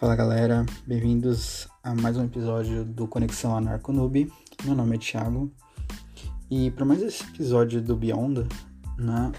Fala 0.00 0.16
galera, 0.16 0.64
bem-vindos 0.86 1.68
a 1.84 1.94
mais 1.94 2.16
um 2.16 2.24
episódio 2.24 2.86
do 2.86 3.06
Conexão 3.06 3.54
Anarco 3.54 3.92
Noob. 3.92 4.32
Meu 4.64 4.74
nome 4.74 4.96
é 4.96 4.98
Thiago 4.98 5.52
e 6.50 6.70
para 6.70 6.86
mais 6.86 7.02
esse 7.02 7.22
episódio 7.24 7.82
do 7.82 7.94
Beyond, 7.94 8.48
né, 8.96 9.30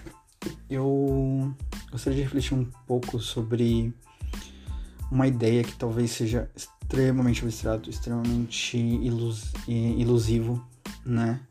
eu 0.70 1.52
gostaria 1.92 2.18
de 2.18 2.24
refletir 2.26 2.54
um 2.54 2.66
pouco 2.86 3.20
sobre 3.20 3.92
uma 5.12 5.26
ideia 5.26 5.64
que 5.64 5.76
talvez 5.76 6.12
seja 6.12 6.48
extremamente 6.56 7.44
abstrato, 7.44 7.90
extremamente 7.90 8.78
ilus 8.78 9.52
ilusivo, 9.68 10.64
né, 11.04 11.42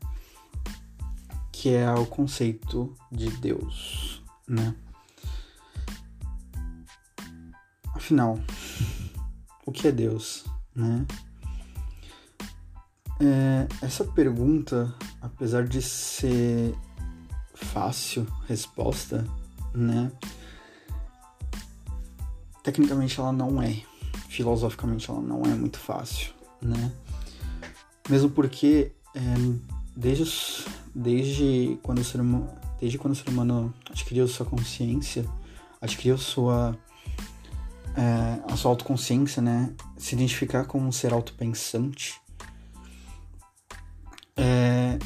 que 1.51 1.67
é 1.67 1.91
o 1.91 2.05
conceito 2.05 2.95
de 3.11 3.29
Deus, 3.29 4.23
né. 4.47 4.73
Afinal, 7.93 8.39
o 9.65 9.71
que 9.71 9.87
é 9.87 9.91
Deus, 9.91 10.45
né? 10.75 11.05
É, 13.19 13.67
essa 13.85 14.03
pergunta, 14.03 14.93
apesar 15.21 15.67
de 15.67 15.81
ser 15.81 16.75
fácil 17.53 18.25
resposta, 18.47 19.27
né? 19.73 20.11
Tecnicamente 22.63 23.19
ela 23.19 23.31
não 23.31 23.61
é, 23.61 23.81
filosoficamente 24.27 25.09
ela 25.09 25.21
não 25.21 25.43
é 25.43 25.53
muito 25.53 25.77
fácil, 25.77 26.33
né? 26.61 26.91
Mesmo 28.09 28.29
porque 28.31 28.91
é, 29.15 29.21
desde, 29.95 30.65
desde 30.93 31.77
quando 31.83 31.99
o 31.99 32.03
ser 32.03 32.21
humano, 32.21 32.49
desde 32.79 32.97
quando 32.97 33.13
o 33.13 33.15
ser 33.15 33.29
humano 33.29 33.73
adquiriu 33.89 34.27
sua 34.27 34.45
consciência, 34.45 35.25
adquiriu 35.79 36.17
sua 36.17 36.77
é, 37.95 38.51
a 38.51 38.55
sua 38.55 38.71
autoconsciência, 38.71 39.41
né? 39.41 39.73
Se 39.97 40.15
identificar 40.15 40.65
como 40.65 40.87
um 40.87 40.91
ser 40.91 41.13
autopensante. 41.13 42.19
É, 44.35 44.97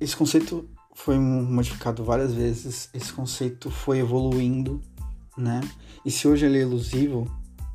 esse 0.00 0.16
conceito 0.16 0.68
foi 0.94 1.18
modificado 1.18 2.04
várias 2.04 2.32
vezes, 2.34 2.90
esse 2.92 3.12
conceito 3.12 3.70
foi 3.70 3.98
evoluindo, 3.98 4.82
né? 5.36 5.60
E 6.04 6.10
se 6.10 6.26
hoje 6.26 6.46
ele 6.46 6.58
é 6.58 6.62
elusivo, 6.62 7.30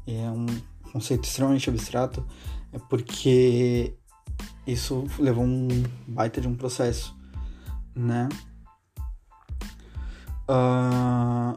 é 0.05 0.29
um 0.29 0.45
conceito 0.91 1.23
extremamente 1.23 1.69
abstrato, 1.69 2.25
é 2.71 2.79
porque 2.89 3.95
isso 4.65 5.05
levou 5.17 5.43
um 5.43 5.67
baita 6.07 6.41
de 6.41 6.47
um 6.47 6.55
processo, 6.55 7.15
né? 7.95 8.29
Uh... 10.49 11.55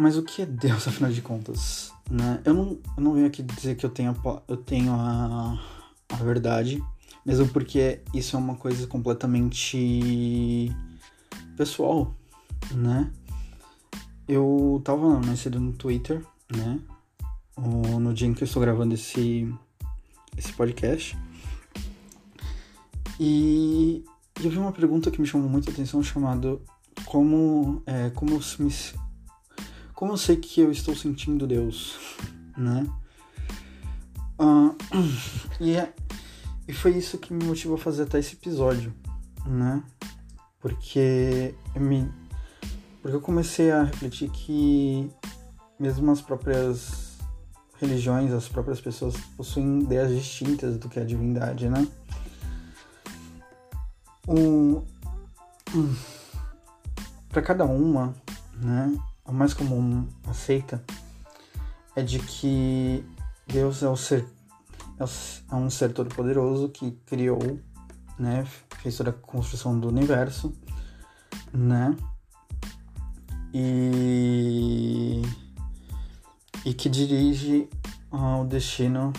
Mas 0.00 0.16
o 0.16 0.22
que 0.22 0.40
é 0.40 0.46
Deus, 0.46 0.88
afinal 0.88 1.12
de 1.12 1.20
contas? 1.20 1.92
Né? 2.10 2.40
Eu, 2.42 2.54
não, 2.54 2.78
eu 2.96 3.02
não 3.02 3.12
venho 3.12 3.26
aqui 3.26 3.42
dizer 3.42 3.76
que 3.76 3.84
eu 3.84 3.90
tenho, 3.90 4.16
eu 4.48 4.56
tenho 4.56 4.94
a, 4.94 5.60
a 6.08 6.16
verdade, 6.16 6.82
mesmo 7.24 7.46
porque 7.48 8.00
isso 8.14 8.34
é 8.34 8.38
uma 8.38 8.56
coisa 8.56 8.86
completamente 8.86 10.74
pessoal, 11.54 12.14
né? 12.72 13.12
Eu 14.26 14.80
tava 14.82 15.20
mais 15.20 15.40
cedo 15.40 15.60
no 15.60 15.74
Twitter, 15.74 16.24
né? 16.50 16.80
No 18.00 18.14
dia 18.14 18.26
em 18.26 18.32
que 18.32 18.42
eu 18.42 18.46
estou 18.46 18.62
gravando 18.62 18.94
esse, 18.94 19.52
esse 20.34 20.52
podcast. 20.54 21.18
E 23.18 24.02
eu 24.42 24.48
vi 24.48 24.56
uma 24.56 24.72
pergunta 24.72 25.10
que 25.10 25.20
me 25.20 25.26
chamou 25.26 25.48
muita 25.48 25.70
atenção, 25.70 26.02
chamado 26.02 26.62
como, 27.04 27.82
é, 27.84 28.08
como 28.10 28.40
me, 28.58 28.70
como 30.00 30.14
eu 30.14 30.16
sei 30.16 30.36
que 30.36 30.62
eu 30.62 30.72
estou 30.72 30.96
sentindo 30.96 31.46
Deus, 31.46 31.98
né? 32.56 32.86
Uh, 34.38 34.74
e, 35.60 35.76
é, 35.76 35.92
e 36.66 36.72
foi 36.72 36.92
isso 36.96 37.18
que 37.18 37.34
me 37.34 37.44
motivou 37.44 37.76
a 37.76 37.78
fazer 37.78 38.04
até 38.04 38.18
esse 38.18 38.32
episódio, 38.32 38.94
né? 39.44 39.84
Porque 40.58 41.54
eu 41.74 41.82
me, 41.82 42.10
porque 43.02 43.14
eu 43.14 43.20
comecei 43.20 43.70
a 43.70 43.82
refletir 43.82 44.30
que 44.30 45.10
mesmo 45.78 46.10
as 46.10 46.22
próprias 46.22 47.18
religiões, 47.78 48.32
as 48.32 48.48
próprias 48.48 48.80
pessoas 48.80 49.14
possuem 49.36 49.82
ideias 49.82 50.14
distintas 50.14 50.78
do 50.78 50.88
que 50.88 50.98
é 50.98 51.02
a 51.02 51.06
divindade, 51.06 51.68
né? 51.68 51.86
Um, 54.26 54.82
para 57.28 57.42
cada 57.42 57.66
uma, 57.66 58.14
né? 58.62 58.98
A 59.30 59.32
mais 59.32 59.54
comum 59.54 60.08
aceita 60.26 60.82
é 61.94 62.02
de 62.02 62.18
que 62.18 63.04
Deus 63.46 63.82
é 63.82 63.88
o 63.88 63.96
ser 63.96 64.26
é, 64.98 65.04
é 65.52 65.54
um 65.54 65.70
ser 65.70 65.92
todo 65.92 66.12
poderoso 66.14 66.68
que 66.68 66.90
criou, 67.06 67.58
né, 68.18 68.44
fez 68.82 68.96
toda 68.96 69.10
a 69.10 69.12
construção 69.12 69.78
do 69.78 69.88
universo, 69.88 70.52
né, 71.52 71.96
e 73.54 75.22
e 76.64 76.74
que 76.74 76.90
dirige 76.90 77.70
o 78.10 78.44
destino, 78.44 79.12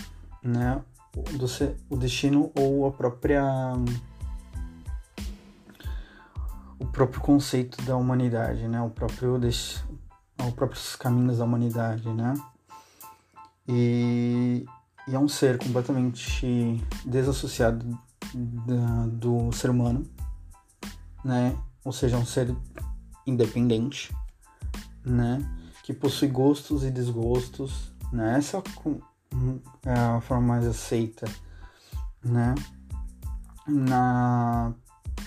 né, 0.43 0.83
do 1.13 1.45
o 1.89 1.97
destino 1.97 2.51
ou 2.53 2.85
a 2.85 2.91
própria 2.91 3.43
o 6.77 6.85
próprio 6.85 7.21
conceito 7.21 7.81
da 7.83 7.95
humanidade, 7.95 8.67
né, 8.67 8.81
o 8.81 8.89
próprio 8.89 9.39
os 10.47 10.53
próprios 10.53 10.95
caminhos 10.95 11.37
da 11.37 11.45
humanidade, 11.45 12.07
né? 12.09 12.33
E, 13.67 14.65
e 15.07 15.15
é 15.15 15.19
um 15.19 15.27
ser 15.27 15.57
completamente 15.57 16.83
desassociado 17.05 17.97
da, 18.33 19.07
do 19.07 19.51
ser 19.51 19.69
humano, 19.69 20.05
né? 21.23 21.57
Ou 21.83 21.91
seja, 21.91 22.15
é 22.15 22.19
um 22.19 22.25
ser 22.25 22.55
independente, 23.25 24.15
né? 25.05 25.39
Que 25.83 25.93
possui 25.93 26.27
gostos 26.27 26.83
e 26.83 26.91
desgostos, 26.91 27.91
né? 28.11 28.37
Essa 28.37 28.61
é 29.85 29.93
a 29.93 30.21
forma 30.21 30.47
mais 30.47 30.65
aceita, 30.65 31.27
né? 32.23 32.55
Na, 33.67 34.73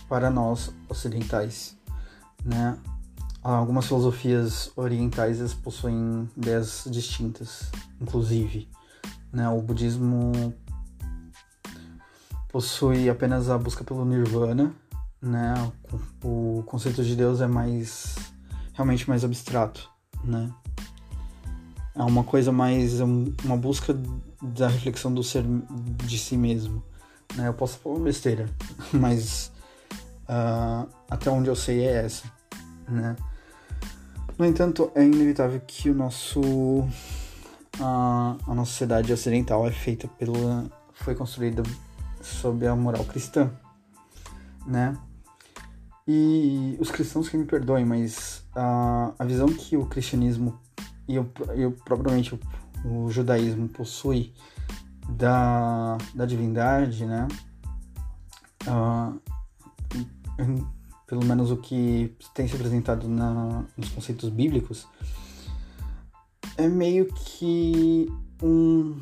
para 0.09 0.31
nós 0.31 0.73
ocidentais, 0.89 1.77
né? 2.45 2.79
Algumas 3.45 3.87
filosofias 3.87 4.73
orientais 4.75 5.53
possuem 5.53 6.27
ideias 6.35 6.89
distintas, 6.91 7.71
inclusive. 8.01 8.71
Né? 9.31 9.47
O 9.51 9.61
budismo 9.61 10.33
possui 12.49 13.11
apenas 13.11 13.51
a 13.51 13.59
busca 13.59 13.85
pelo 13.85 14.03
nirvana, 14.07 14.73
né? 15.21 15.53
O 16.23 16.63
conceito 16.65 17.05
de 17.05 17.15
Deus 17.15 17.43
é 17.43 17.47
mais 17.47 18.15
realmente 18.73 19.07
mais 19.09 19.25
abstrato, 19.25 19.91
né? 20.23 20.51
É 21.95 22.03
uma 22.03 22.25
coisa 22.25 22.51
mais 22.51 22.99
uma 23.01 23.57
busca 23.59 23.95
da 24.41 24.69
reflexão 24.69 25.13
do 25.13 25.23
ser 25.23 25.45
de 26.07 26.19
si 26.19 26.37
mesmo, 26.37 26.83
né? 27.37 27.49
Eu 27.49 27.55
posso 27.55 27.79
falar 27.79 27.99
besteira, 27.99 28.49
mas 28.91 29.53
uh, 30.23 30.89
até 31.11 31.29
onde 31.31 31.51
eu 31.51 31.57
sei 31.57 31.85
é 31.85 32.05
essa, 32.05 32.25
né? 32.89 33.17
No 34.39 34.45
entanto, 34.45 34.91
é 34.95 35.05
inevitável 35.05 35.61
que 35.65 35.91
o 35.91 35.95
nosso 35.95 36.41
a, 37.81 38.37
a 38.47 38.55
nossa 38.55 38.71
sociedade 38.71 39.13
ocidental 39.13 39.67
é 39.67 39.71
feita 39.71 40.09
pela 40.09 40.71
foi 40.93 41.15
construída 41.15 41.63
sob 42.21 42.67
a 42.67 42.75
moral 42.75 43.05
cristã, 43.05 43.51
né? 44.67 44.97
E 46.07 46.77
os 46.81 46.91
cristãos 46.91 47.29
que 47.29 47.37
me 47.37 47.45
perdoem, 47.45 47.85
mas 47.85 48.45
a, 48.55 49.13
a 49.19 49.25
visão 49.25 49.47
que 49.49 49.77
o 49.77 49.87
cristianismo 49.87 50.59
e, 51.09 51.19
o, 51.19 51.31
e 51.55 51.67
o, 51.67 51.73
propriamente 51.73 52.35
o, 52.35 52.41
o 53.05 53.11
judaísmo 53.11 53.69
possui 53.69 54.35
da, 55.09 55.97
da 56.15 56.27
divindade, 56.27 57.07
né? 57.07 57.29
Uh, 58.67 59.21
pelo 61.15 61.25
menos 61.25 61.53
o 61.53 61.57
que 61.57 62.13
tem 62.35 62.49
se 62.49 62.57
apresentado 62.57 63.09
na, 63.09 63.65
nos 63.77 63.89
conceitos 63.91 64.29
bíblicos, 64.31 64.85
é 66.57 66.67
meio 66.67 67.07
que 67.07 68.13
um. 68.43 68.97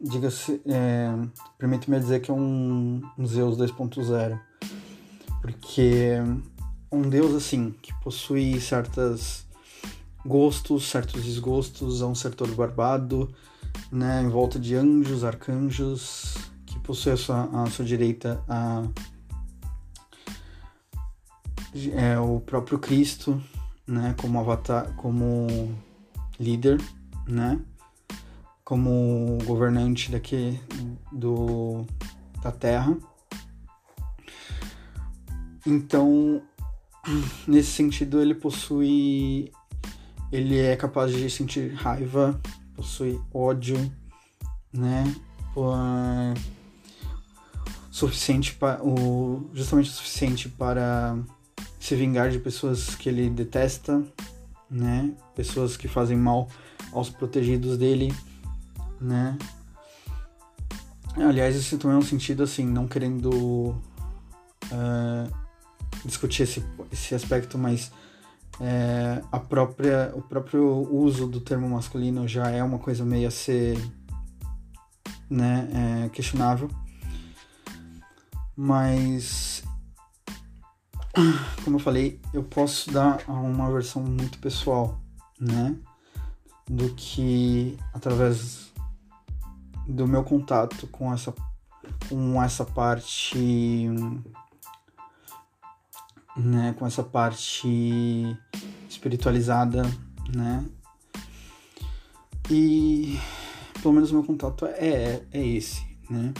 Diga-se. 0.00 0.62
É, 0.64 1.12
Permite-me 1.58 1.98
dizer 1.98 2.20
que 2.20 2.30
é 2.30 2.34
um, 2.34 3.02
um 3.18 3.26
Zeus 3.26 3.58
2.0. 3.58 4.38
Porque 5.42 6.12
um 6.92 7.02
Deus 7.02 7.34
assim, 7.34 7.74
que 7.82 7.92
possui 8.00 8.60
certas 8.60 9.44
gostos, 10.24 10.88
certos 10.88 11.24
desgostos, 11.24 12.00
é 12.00 12.06
um 12.06 12.14
setor 12.14 12.48
barbado, 12.54 13.28
né, 13.90 14.22
em 14.22 14.28
volta 14.28 14.56
de 14.58 14.76
anjos, 14.76 15.24
arcanjos, 15.24 16.36
que 16.64 16.78
possui 16.78 17.12
a 17.12 17.16
sua, 17.16 17.64
a 17.64 17.66
sua 17.70 17.84
direita 17.84 18.40
a 18.48 18.84
é 21.92 22.18
o 22.18 22.40
próprio 22.40 22.78
Cristo, 22.78 23.42
né, 23.86 24.14
como 24.20 24.38
avatar, 24.38 24.92
como 24.96 25.46
líder, 26.38 26.80
né? 27.26 27.60
Como 28.64 29.38
governante 29.44 30.10
daqui 30.10 30.60
do 31.12 31.84
da 32.42 32.50
Terra. 32.50 32.96
Então, 35.66 36.42
nesse 37.46 37.72
sentido, 37.72 38.20
ele 38.20 38.34
possui. 38.34 39.52
Ele 40.32 40.58
é 40.58 40.76
capaz 40.76 41.12
de 41.12 41.28
sentir 41.28 41.74
raiva, 41.74 42.40
possui 42.74 43.20
ódio, 43.34 43.76
né? 44.72 45.04
Por, 45.52 45.74
suficiente 47.90 48.54
para 48.54 48.82
o 48.82 49.50
justamente 49.52 49.90
o 49.90 49.92
suficiente 49.92 50.48
para 50.48 51.18
se 51.80 51.96
vingar 51.96 52.30
de 52.30 52.38
pessoas 52.38 52.94
que 52.94 53.08
ele 53.08 53.28
detesta, 53.30 54.04
né? 54.70 55.12
Pessoas 55.34 55.76
que 55.76 55.88
fazem 55.88 56.16
mal 56.16 56.48
aos 56.92 57.10
protegidos 57.10 57.76
dele, 57.76 58.14
né? 59.00 59.36
Aliás, 61.16 61.56
isso 61.56 61.76
também 61.78 61.96
é 61.96 61.98
um 61.98 62.02
sentido 62.02 62.42
assim, 62.44 62.64
não 62.64 62.86
querendo 62.86 63.30
uh, 64.66 65.34
discutir 66.04 66.44
esse, 66.44 66.64
esse 66.92 67.14
aspecto, 67.14 67.58
mas 67.58 67.90
é, 68.60 69.22
a 69.32 69.38
própria, 69.38 70.12
o 70.14 70.20
próprio 70.20 70.86
uso 70.94 71.26
do 71.26 71.40
termo 71.40 71.68
masculino 71.68 72.28
já 72.28 72.50
é 72.50 72.62
uma 72.62 72.78
coisa 72.78 73.04
meio 73.04 73.26
a 73.26 73.30
ser 73.30 73.78
né, 75.28 76.04
é, 76.04 76.08
questionável. 76.10 76.70
Mas, 78.54 79.49
como 81.64 81.76
eu 81.76 81.80
falei, 81.80 82.20
eu 82.32 82.42
posso 82.42 82.90
dar 82.90 83.22
uma 83.28 83.70
versão 83.70 84.02
muito 84.02 84.38
pessoal, 84.38 85.00
né? 85.38 85.76
Do 86.68 86.90
que 86.94 87.76
através 87.92 88.70
do 89.86 90.06
meu 90.06 90.22
contato 90.22 90.86
com 90.86 91.12
essa, 91.12 91.34
com 92.08 92.42
essa 92.42 92.64
parte 92.64 93.88
né, 96.36 96.74
com 96.78 96.86
essa 96.86 97.02
parte 97.02 98.36
espiritualizada, 98.88 99.82
né? 100.34 100.64
E 102.50 103.18
pelo 103.80 103.94
menos 103.94 104.10
meu 104.10 104.24
contato 104.24 104.66
é, 104.66 105.22
é 105.30 105.46
esse, 105.46 105.84
né? 106.08 106.32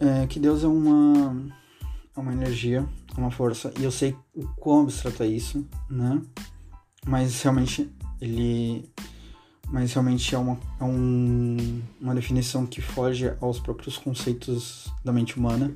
É, 0.00 0.26
que 0.26 0.38
Deus 0.38 0.62
é 0.62 0.68
uma, 0.68 1.52
é 2.16 2.20
uma 2.20 2.32
energia, 2.32 2.86
uma 3.18 3.30
força, 3.30 3.72
e 3.78 3.84
eu 3.84 3.90
sei 3.90 4.16
o 4.34 4.46
quão 4.56 4.82
abstrato 4.82 5.22
é 5.22 5.26
isso, 5.26 5.66
né? 5.90 6.22
Mas 7.06 7.42
realmente 7.42 7.90
ele. 8.20 8.90
Mas 9.70 9.92
realmente 9.92 10.34
é 10.34 10.38
uma, 10.38 10.58
é 10.80 10.84
um, 10.84 11.82
uma 12.00 12.14
definição 12.14 12.64
que 12.64 12.80
foge 12.80 13.34
aos 13.40 13.60
próprios 13.60 13.98
conceitos 13.98 14.90
da 15.04 15.12
mente 15.12 15.36
humana. 15.36 15.74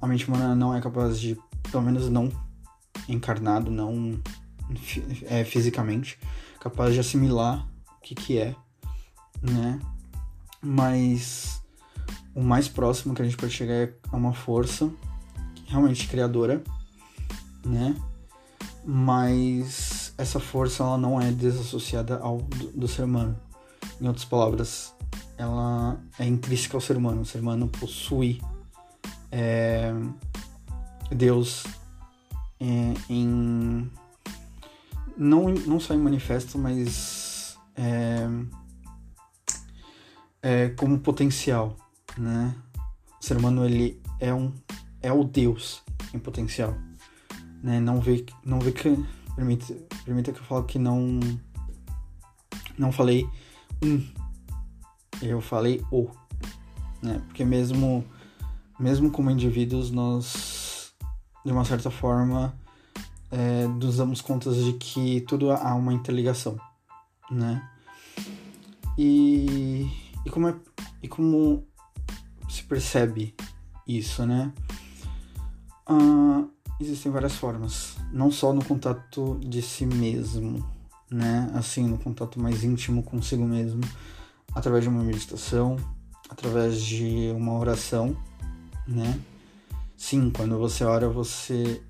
A 0.00 0.06
mente 0.08 0.26
humana 0.26 0.56
não 0.56 0.74
é 0.74 0.80
capaz 0.80 1.20
de 1.20 1.38
pelo 1.70 1.84
menos 1.84 2.08
não 2.08 2.28
encarnado, 3.08 3.70
não 3.70 4.20
é, 5.26 5.44
fisicamente, 5.44 6.18
capaz 6.60 6.94
de 6.94 7.00
assimilar 7.00 7.64
o 7.96 8.00
que, 8.02 8.14
que 8.14 8.38
é, 8.38 8.56
né? 9.40 9.78
Mas 10.60 11.62
o 12.34 12.42
mais 12.42 12.68
próximo 12.68 13.14
que 13.14 13.22
a 13.22 13.24
gente 13.24 13.36
pode 13.36 13.52
chegar 13.52 13.74
é 13.74 13.94
uma 14.12 14.32
força 14.32 14.90
realmente 15.72 16.06
criadora, 16.06 16.62
né? 17.64 17.96
Mas 18.84 20.12
essa 20.18 20.38
força 20.38 20.82
ela 20.82 20.98
não 20.98 21.20
é 21.20 21.32
desassociada 21.32 22.18
ao 22.18 22.38
do, 22.38 22.72
do 22.72 22.88
ser 22.88 23.04
humano. 23.04 23.38
Em 24.00 24.06
outras 24.06 24.24
palavras, 24.24 24.94
ela 25.38 25.98
é 26.18 26.26
intrínseca 26.26 26.76
ao 26.76 26.80
ser 26.80 26.96
humano. 26.96 27.22
O 27.22 27.24
ser 27.24 27.38
humano 27.38 27.68
possui 27.68 28.40
é, 29.30 29.92
Deus 31.10 31.64
é, 32.60 32.94
em 33.08 33.90
não, 35.16 35.48
não 35.48 35.80
só 35.80 35.94
em 35.94 35.98
manifesto, 35.98 36.58
mas 36.58 37.56
é, 37.76 38.28
é, 40.42 40.68
como 40.70 40.98
potencial, 40.98 41.76
né? 42.18 42.54
O 43.20 43.24
ser 43.24 43.36
humano 43.36 43.64
ele 43.64 44.02
é 44.18 44.34
um 44.34 44.52
é 45.02 45.12
o 45.12 45.24
Deus 45.24 45.82
em 46.14 46.18
potencial, 46.18 46.76
né? 47.62 47.80
Não 47.80 48.00
vê 48.00 48.24
não 48.44 48.60
vê 48.60 48.72
que 48.72 48.96
permita 49.34 49.74
permita 50.04 50.32
que 50.32 50.40
eu 50.40 50.44
fale 50.44 50.66
que 50.66 50.78
não 50.78 51.20
não 52.78 52.92
falei 52.92 53.28
um, 53.82 54.02
eu 55.20 55.40
falei 55.40 55.84
o, 55.90 56.08
né? 57.02 57.20
Porque 57.26 57.44
mesmo 57.44 58.04
mesmo 58.78 59.10
como 59.10 59.30
indivíduos 59.30 59.90
nós 59.90 60.62
de 61.44 61.52
uma 61.52 61.64
certa 61.64 61.90
forma, 61.90 62.54
é, 63.30 63.66
nos 63.66 63.96
damos 63.96 64.20
contas 64.20 64.56
de 64.56 64.74
que 64.74 65.20
tudo 65.22 65.50
há 65.50 65.74
uma 65.74 65.92
interligação, 65.92 66.58
né? 67.30 67.68
E, 68.96 69.88
e, 70.24 70.30
como, 70.30 70.48
é, 70.48 70.54
e 71.02 71.08
como 71.08 71.66
se 72.48 72.62
percebe 72.62 73.34
isso, 73.86 74.24
né? 74.26 74.52
Ah, 75.92 76.44
existem 76.80 77.12
várias 77.12 77.34
formas, 77.34 77.96
não 78.10 78.30
só 78.30 78.50
no 78.54 78.64
contato 78.64 79.38
de 79.44 79.60
si 79.60 79.84
mesmo, 79.84 80.66
né? 81.10 81.50
Assim, 81.52 81.86
no 81.86 81.98
contato 81.98 82.40
mais 82.40 82.64
íntimo 82.64 83.02
consigo 83.02 83.44
mesmo, 83.44 83.82
através 84.54 84.84
de 84.84 84.88
uma 84.88 85.02
meditação, 85.04 85.76
através 86.30 86.80
de 86.80 87.30
uma 87.36 87.58
oração, 87.58 88.16
né? 88.88 89.20
Sim, 89.94 90.30
quando 90.30 90.58
você 90.58 90.82
ora, 90.82 91.10
você. 91.10 91.82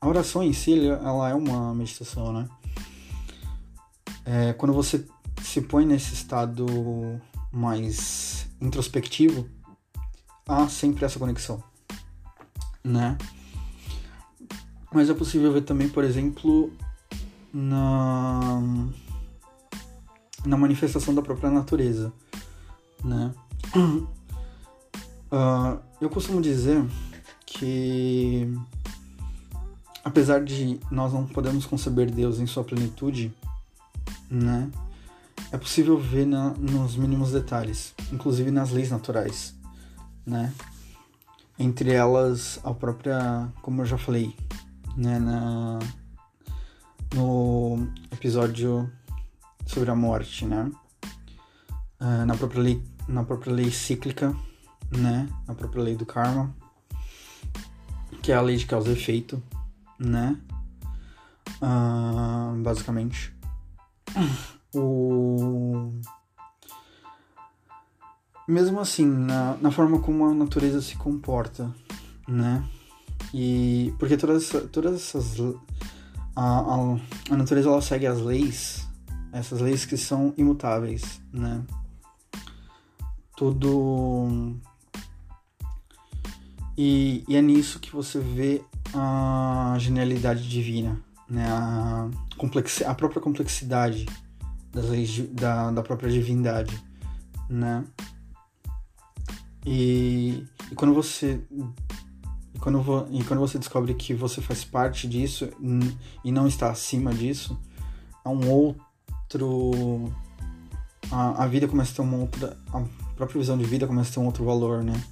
A 0.00 0.08
oração 0.08 0.42
em 0.42 0.54
si, 0.54 0.88
ela 0.88 1.28
é 1.28 1.34
uma 1.34 1.74
meditação, 1.74 2.32
né? 2.32 2.48
É, 4.24 4.52
quando 4.54 4.72
você 4.72 5.06
se 5.42 5.60
põe 5.60 5.84
nesse 5.84 6.14
estado 6.14 6.66
mais 7.52 8.46
introspectivo, 8.58 9.46
há 10.48 10.66
sempre 10.66 11.04
essa 11.04 11.18
conexão, 11.18 11.62
né? 12.84 13.16
Mas 14.92 15.08
é 15.08 15.14
possível 15.14 15.52
ver 15.52 15.62
também, 15.62 15.88
por 15.88 16.04
exemplo, 16.04 16.70
na, 17.52 18.60
na 20.44 20.56
manifestação 20.56 21.14
da 21.14 21.22
própria 21.22 21.50
natureza, 21.50 22.12
né? 23.02 23.32
Uh, 23.74 24.06
eu 26.00 26.10
costumo 26.10 26.42
dizer 26.42 26.84
que 27.46 28.52
apesar 30.04 30.44
de 30.44 30.78
nós 30.90 31.12
não 31.12 31.26
podemos 31.26 31.64
conceber 31.64 32.10
Deus 32.10 32.38
em 32.38 32.46
sua 32.46 32.64
plenitude, 32.64 33.32
né? 34.30 34.70
É 35.50 35.58
possível 35.58 35.98
ver 35.98 36.26
na, 36.26 36.50
nos 36.50 36.96
mínimos 36.96 37.32
detalhes, 37.32 37.94
inclusive 38.10 38.50
nas 38.50 38.70
leis 38.70 38.90
naturais, 38.90 39.54
né? 40.26 40.52
Entre 41.62 41.92
elas 41.92 42.58
a 42.64 42.74
própria, 42.74 43.48
como 43.62 43.82
eu 43.82 43.86
já 43.86 43.96
falei, 43.96 44.36
né, 44.96 45.20
na, 45.20 45.78
no 47.14 47.88
episódio 48.10 48.90
sobre 49.64 49.88
a 49.88 49.94
morte, 49.94 50.44
né? 50.44 50.72
Uh, 52.00 52.26
na 52.26 52.34
própria 52.34 52.60
lei, 52.60 52.82
na 53.06 53.22
própria 53.22 53.52
lei 53.52 53.70
cíclica, 53.70 54.34
né? 54.90 55.28
Na 55.46 55.54
própria 55.54 55.84
lei 55.84 55.94
do 55.94 56.04
karma, 56.04 56.52
que 58.20 58.32
é 58.32 58.34
a 58.34 58.40
lei 58.40 58.56
de 58.56 58.66
causa 58.66 58.88
e 58.88 58.94
efeito, 58.94 59.40
né? 60.00 60.36
Uh, 61.62 62.60
basicamente. 62.60 63.32
O... 64.74 65.92
Mesmo 68.48 68.80
assim, 68.80 69.06
na, 69.06 69.56
na 69.58 69.70
forma 69.70 70.00
como 70.00 70.26
a 70.26 70.34
natureza 70.34 70.82
se 70.82 70.96
comporta, 70.96 71.72
né? 72.26 72.64
E 73.32 73.94
porque 73.98 74.16
todas, 74.16 74.50
todas 74.70 74.94
essas 74.94 75.38
a, 76.34 76.42
a, 76.42 76.96
a 77.30 77.36
natureza 77.36 77.68
ela 77.68 77.80
segue 77.80 78.06
as 78.06 78.20
leis, 78.20 78.86
essas 79.32 79.60
leis 79.60 79.84
que 79.84 79.96
são 79.96 80.34
imutáveis, 80.36 81.20
né? 81.32 81.62
Tudo 83.36 84.56
e, 86.76 87.22
e, 87.28 87.36
é 87.36 87.42
nisso 87.42 87.78
que 87.78 87.92
você 87.92 88.18
vê 88.18 88.62
a 88.94 89.76
genialidade 89.78 90.48
divina, 90.48 90.98
né? 91.28 91.46
a, 91.48 92.08
complexi 92.36 92.84
a 92.84 92.94
própria 92.94 93.20
complexidade 93.20 94.06
das 94.72 94.86
leis 94.86 95.18
da, 95.30 95.70
da 95.70 95.82
própria 95.82 96.10
divindade. 96.10 96.82
Né? 97.48 97.84
E, 99.64 100.44
e 100.70 100.74
quando 100.74 100.92
você 100.92 101.40
e 102.54 102.58
quando, 102.58 103.08
e 103.10 103.24
quando 103.24 103.40
você 103.40 103.58
descobre 103.58 103.94
que 103.94 104.12
você 104.12 104.40
faz 104.40 104.64
parte 104.64 105.08
disso 105.08 105.48
e 106.24 106.30
não 106.32 106.46
está 106.46 106.70
acima 106.70 107.12
disso, 107.14 107.58
é 108.24 108.28
um 108.28 108.50
outro 108.50 108.92
outro. 109.38 110.12
A, 111.10 111.44
a 111.44 111.46
vida 111.46 111.68
começa 111.68 111.92
a 111.92 111.94
ter 111.96 112.02
uma 112.02 112.16
outra. 112.18 112.56
A 112.72 112.82
própria 113.16 113.40
visão 113.40 113.56
de 113.56 113.64
vida 113.64 113.86
começa 113.86 114.10
a 114.10 114.14
ter 114.14 114.20
um 114.20 114.26
outro 114.26 114.44
valor, 114.44 114.82
né? 114.82 115.02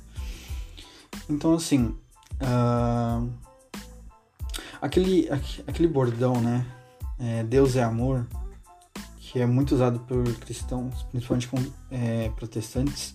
Então, 1.29 1.55
assim. 1.55 1.95
Uh, 2.41 3.31
aquele, 4.81 5.29
aquele 5.67 5.89
bordão, 5.89 6.41
né? 6.41 6.67
É, 7.19 7.45
Deus 7.45 7.77
é 7.77 7.83
amor, 7.83 8.27
que 9.19 9.39
é 9.39 9.45
muito 9.45 9.75
usado 9.75 10.01
por 10.01 10.25
cristãos, 10.37 11.03
principalmente 11.11 11.49
com 11.49 11.59
é, 11.91 12.31
protestantes, 12.31 13.15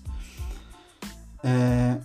é, 1.46 2.02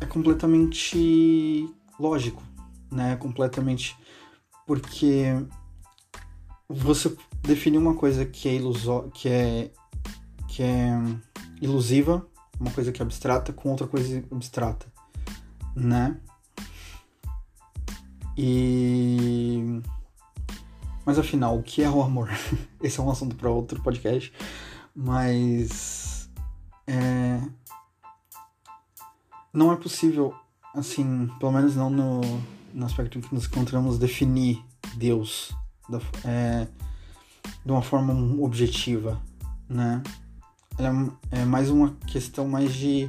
é 0.00 0.06
completamente 0.06 1.72
lógico, 1.98 2.42
né? 2.90 3.14
Completamente 3.16 3.96
porque 4.66 5.24
você 6.68 7.16
define 7.42 7.78
uma 7.78 7.94
coisa 7.94 8.24
que 8.26 8.48
é 8.48 8.54
iluso, 8.54 9.10
que 9.14 9.28
é 9.28 9.70
que 10.48 10.62
é 10.62 10.92
ilusiva, 11.60 12.26
uma 12.60 12.70
coisa 12.70 12.90
que 12.90 13.00
é 13.00 13.04
abstrata 13.04 13.52
com 13.52 13.70
outra 13.70 13.86
coisa 13.86 14.24
abstrata, 14.30 14.86
né? 15.76 16.20
E 18.36 19.80
mas 21.06 21.18
afinal, 21.18 21.58
o 21.58 21.62
que 21.62 21.82
é 21.82 21.88
o 21.88 22.02
amor? 22.02 22.30
Esse 22.82 22.98
é 22.98 23.02
um 23.02 23.10
assunto 23.10 23.36
para 23.36 23.50
outro 23.50 23.80
podcast, 23.82 24.32
mas 24.94 26.28
é... 26.86 27.40
não 29.54 29.72
é 29.72 29.76
possível, 29.76 30.34
assim, 30.74 31.30
pelo 31.38 31.52
menos 31.52 31.76
não 31.76 31.88
no, 31.88 32.20
no 32.74 32.84
aspecto 32.84 33.16
em 33.16 33.20
que 33.20 33.34
nos 33.34 33.46
encontramos, 33.46 33.98
definir 33.98 34.62
Deus 34.96 35.54
da, 35.88 36.00
é, 36.24 36.66
de 37.64 37.72
uma 37.72 37.82
forma 37.82 38.12
objetiva, 38.42 39.22
né? 39.68 40.02
É, 40.76 41.40
é 41.40 41.44
mais 41.44 41.70
uma 41.70 41.94
questão 42.08 42.48
mais 42.48 42.74
de 42.74 43.08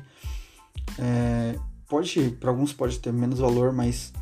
é, 0.99 1.57
pode 1.87 2.29
para 2.39 2.51
alguns 2.51 2.71
pode 2.71 2.99
ter 2.99 3.11
menos 3.11 3.39
valor, 3.39 3.73
mas 3.73 4.13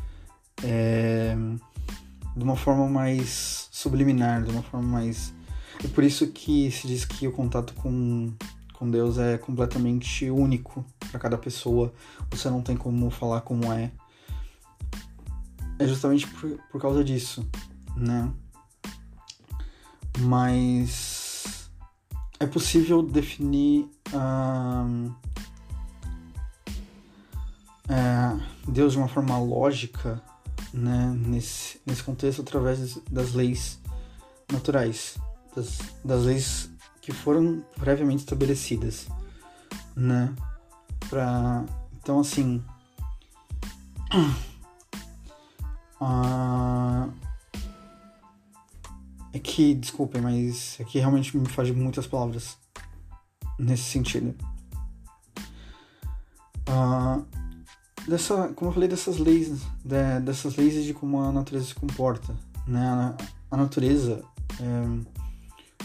é, 0.62 1.36
de 2.36 2.42
uma 2.42 2.56
forma 2.56 2.88
mais 2.88 3.68
subliminar, 3.70 4.42
de 4.42 4.50
uma 4.50 4.62
forma 4.62 4.88
mais. 4.88 5.32
É 5.82 5.88
por 5.88 6.02
isso 6.04 6.28
que 6.28 6.70
se 6.70 6.86
diz 6.86 7.04
que 7.04 7.26
o 7.26 7.32
contato 7.32 7.74
com, 7.74 8.32
com 8.84 8.90
Deus 8.90 9.16
é 9.16 9.38
completamente 9.38 10.30
único 10.30 10.84
para 11.10 11.18
cada 11.18 11.38
pessoa. 11.38 11.90
Você 12.30 12.50
não 12.50 12.60
tem 12.60 12.76
como 12.76 13.10
falar 13.10 13.40
como 13.40 13.72
é. 13.72 13.90
É 15.78 15.86
justamente 15.86 16.26
por, 16.26 16.50
por 16.70 16.80
causa 16.80 17.02
disso, 17.02 17.48
né? 17.96 18.30
Mas 20.20 21.70
é 22.38 22.46
possível 22.46 23.02
definir 23.02 23.88
é, 27.88 28.36
Deus 28.68 28.92
de 28.92 28.98
uma 28.98 29.08
forma 29.08 29.38
lógica 29.38 30.22
né, 30.74 31.16
nesse, 31.26 31.80
nesse 31.86 32.02
contexto 32.02 32.42
através 32.42 32.98
das 33.10 33.32
leis 33.32 33.80
naturais, 34.52 35.16
das, 35.56 35.78
das 36.04 36.24
leis 36.24 36.73
que 37.04 37.12
foram 37.12 37.62
previamente 37.76 38.20
estabelecidas, 38.20 39.06
né? 39.94 40.34
Pra, 41.10 41.62
então, 42.02 42.18
assim, 42.18 42.64
uh, 46.00 47.12
é 49.34 49.38
que, 49.38 49.74
desculpem, 49.74 50.22
mas 50.22 50.78
aqui 50.80 50.98
realmente 50.98 51.36
me 51.36 51.46
faz 51.46 51.70
muitas 51.70 52.06
palavras 52.06 52.56
nesse 53.58 53.84
sentido. 53.84 54.34
Uh, 56.66 57.22
dessa, 58.08 58.48
como 58.54 58.70
eu 58.70 58.74
falei, 58.74 58.88
dessas 58.88 59.18
leis, 59.18 59.60
de, 59.84 60.20
dessas 60.24 60.56
leis 60.56 60.82
de 60.82 60.94
como 60.94 61.20
a 61.20 61.30
natureza 61.30 61.66
se 61.66 61.74
comporta, 61.74 62.34
né? 62.66 62.80
A, 62.80 63.14
a 63.50 63.56
natureza, 63.58 64.24
é, 64.58 65.13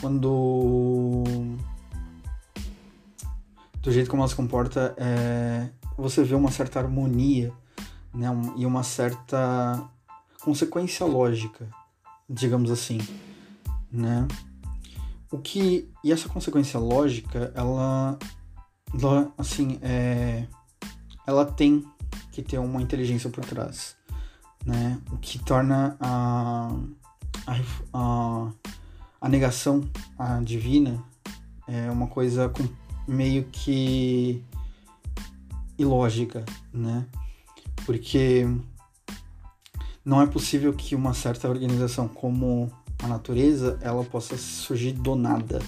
quando 0.02 1.24
do 3.82 3.92
jeito 3.92 4.10
como 4.10 4.22
ela 4.22 4.30
se 4.30 4.36
comporta, 4.36 4.94
é, 4.98 5.70
você 5.98 6.24
vê 6.24 6.36
uma 6.36 6.52
certa 6.52 6.80
harmonia, 6.80 7.52
né? 8.14 8.28
E 8.58 8.66
uma 8.66 8.84
certa 8.84 9.90
consequência 10.42 11.06
lógica, 11.06 11.68
digamos 12.30 12.72
assim, 12.72 13.00
né? 13.92 14.28
O 15.32 15.38
que 15.38 15.90
e 16.04 16.12
essa 16.12 16.28
consequência 16.28 16.80
lógica, 16.80 17.52
ela, 17.56 18.18
ela 18.94 19.32
assim, 19.38 19.80
é, 19.82 20.48
ela 21.26 21.46
tem 21.46 21.86
que 22.32 22.42
ter 22.42 22.58
uma 22.58 22.82
inteligência 22.82 23.30
por 23.30 23.46
trás, 23.46 23.96
né? 24.66 25.00
O 25.12 25.18
que 25.18 25.40
torna 25.40 25.96
a, 26.00 26.72
a, 27.46 27.56
a, 27.94 28.52
a 29.20 29.30
negação 29.30 29.84
a 30.18 30.40
divina 30.42 31.04
é 31.68 31.90
uma 31.92 32.08
coisa 32.08 32.52
meio 33.08 33.46
que 33.46 34.44
ilógica, 35.78 36.44
né? 36.74 37.06
Porque 37.86 38.48
não 40.04 40.22
é 40.22 40.28
possível 40.28 40.74
que 40.74 40.96
uma 40.96 41.14
certa 41.14 41.48
organização 41.50 42.08
como 42.08 42.72
a 43.02 43.08
natureza 43.08 43.78
ela 43.82 44.04
possa 44.04 44.38
surgir 44.38 44.94
do 44.94 45.16
nada 45.16 45.60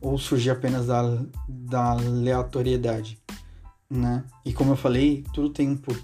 ou 0.00 0.18
surgir 0.18 0.50
apenas 0.50 0.86
da, 0.86 1.02
da 1.48 1.92
aleatoriedade 1.92 3.18
né? 3.90 4.24
E 4.44 4.52
como 4.52 4.72
eu 4.72 4.76
falei, 4.76 5.24
tudo 5.32 5.50
tem 5.50 5.70
um 5.70 5.76
por... 5.76 5.96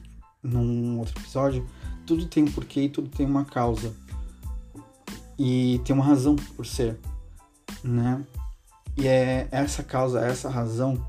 num 0.42 0.98
outro 0.98 1.20
episódio, 1.20 1.66
tudo 2.06 2.26
tem 2.26 2.44
um 2.44 2.50
porquê 2.50 2.82
e 2.82 2.88
tudo 2.88 3.08
tem 3.08 3.26
uma 3.26 3.44
causa. 3.44 3.94
E 5.38 5.80
tem 5.84 5.94
uma 5.94 6.04
razão 6.04 6.36
por 6.36 6.66
ser, 6.66 6.98
né? 7.82 8.24
E 8.96 9.08
é 9.08 9.48
essa 9.50 9.82
causa, 9.82 10.20
essa 10.20 10.48
razão 10.48 11.04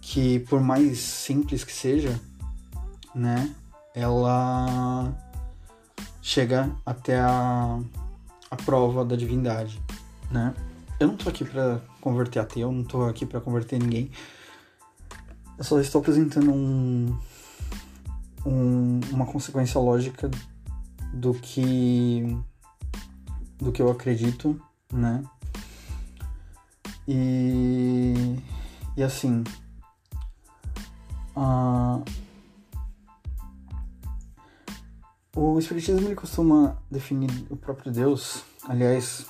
que 0.00 0.38
por 0.40 0.60
mais 0.60 0.98
simples 0.98 1.64
que 1.64 1.72
seja, 1.72 2.18
né, 3.14 3.54
ela 3.94 5.12
chega 6.22 6.70
até 6.86 7.18
a, 7.18 7.80
a 8.50 8.56
prova 8.56 9.04
da 9.04 9.16
divindade, 9.16 9.82
né? 10.30 10.54
Eu 11.00 11.08
não 11.08 11.16
tô 11.16 11.28
aqui 11.28 11.44
para 11.44 11.80
converter 12.00 12.38
ateu, 12.38 12.72
não 12.72 12.84
tô 12.84 13.04
aqui 13.04 13.26
para 13.26 13.40
converter 13.40 13.78
ninguém, 13.78 14.10
eu 15.58 15.64
só 15.64 15.80
estou 15.80 16.00
apresentando 16.00 16.52
um, 16.52 17.18
um, 18.46 19.00
uma 19.10 19.26
consequência 19.26 19.80
lógica 19.80 20.30
do 21.12 21.34
que 21.34 22.38
do 23.58 23.72
que 23.72 23.82
eu 23.82 23.90
acredito, 23.90 24.60
né? 24.92 25.22
E, 27.06 28.38
e 28.96 29.02
assim, 29.02 29.42
uh, 31.36 32.04
o 35.34 35.58
Espiritismo 35.58 36.06
ele 36.06 36.14
costuma 36.14 36.76
definir 36.90 37.30
o 37.48 37.56
próprio 37.56 37.90
Deus, 37.90 38.44
aliás, 38.64 39.26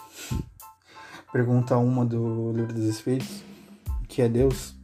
pergunta 1.33 1.77
uma 1.77 2.05
do 2.05 2.53
Livro 2.53 2.73
dos 2.73 2.85
Espíritos, 2.85 3.43
que 4.09 4.23
é 4.23 4.29
Deus, 4.29 4.75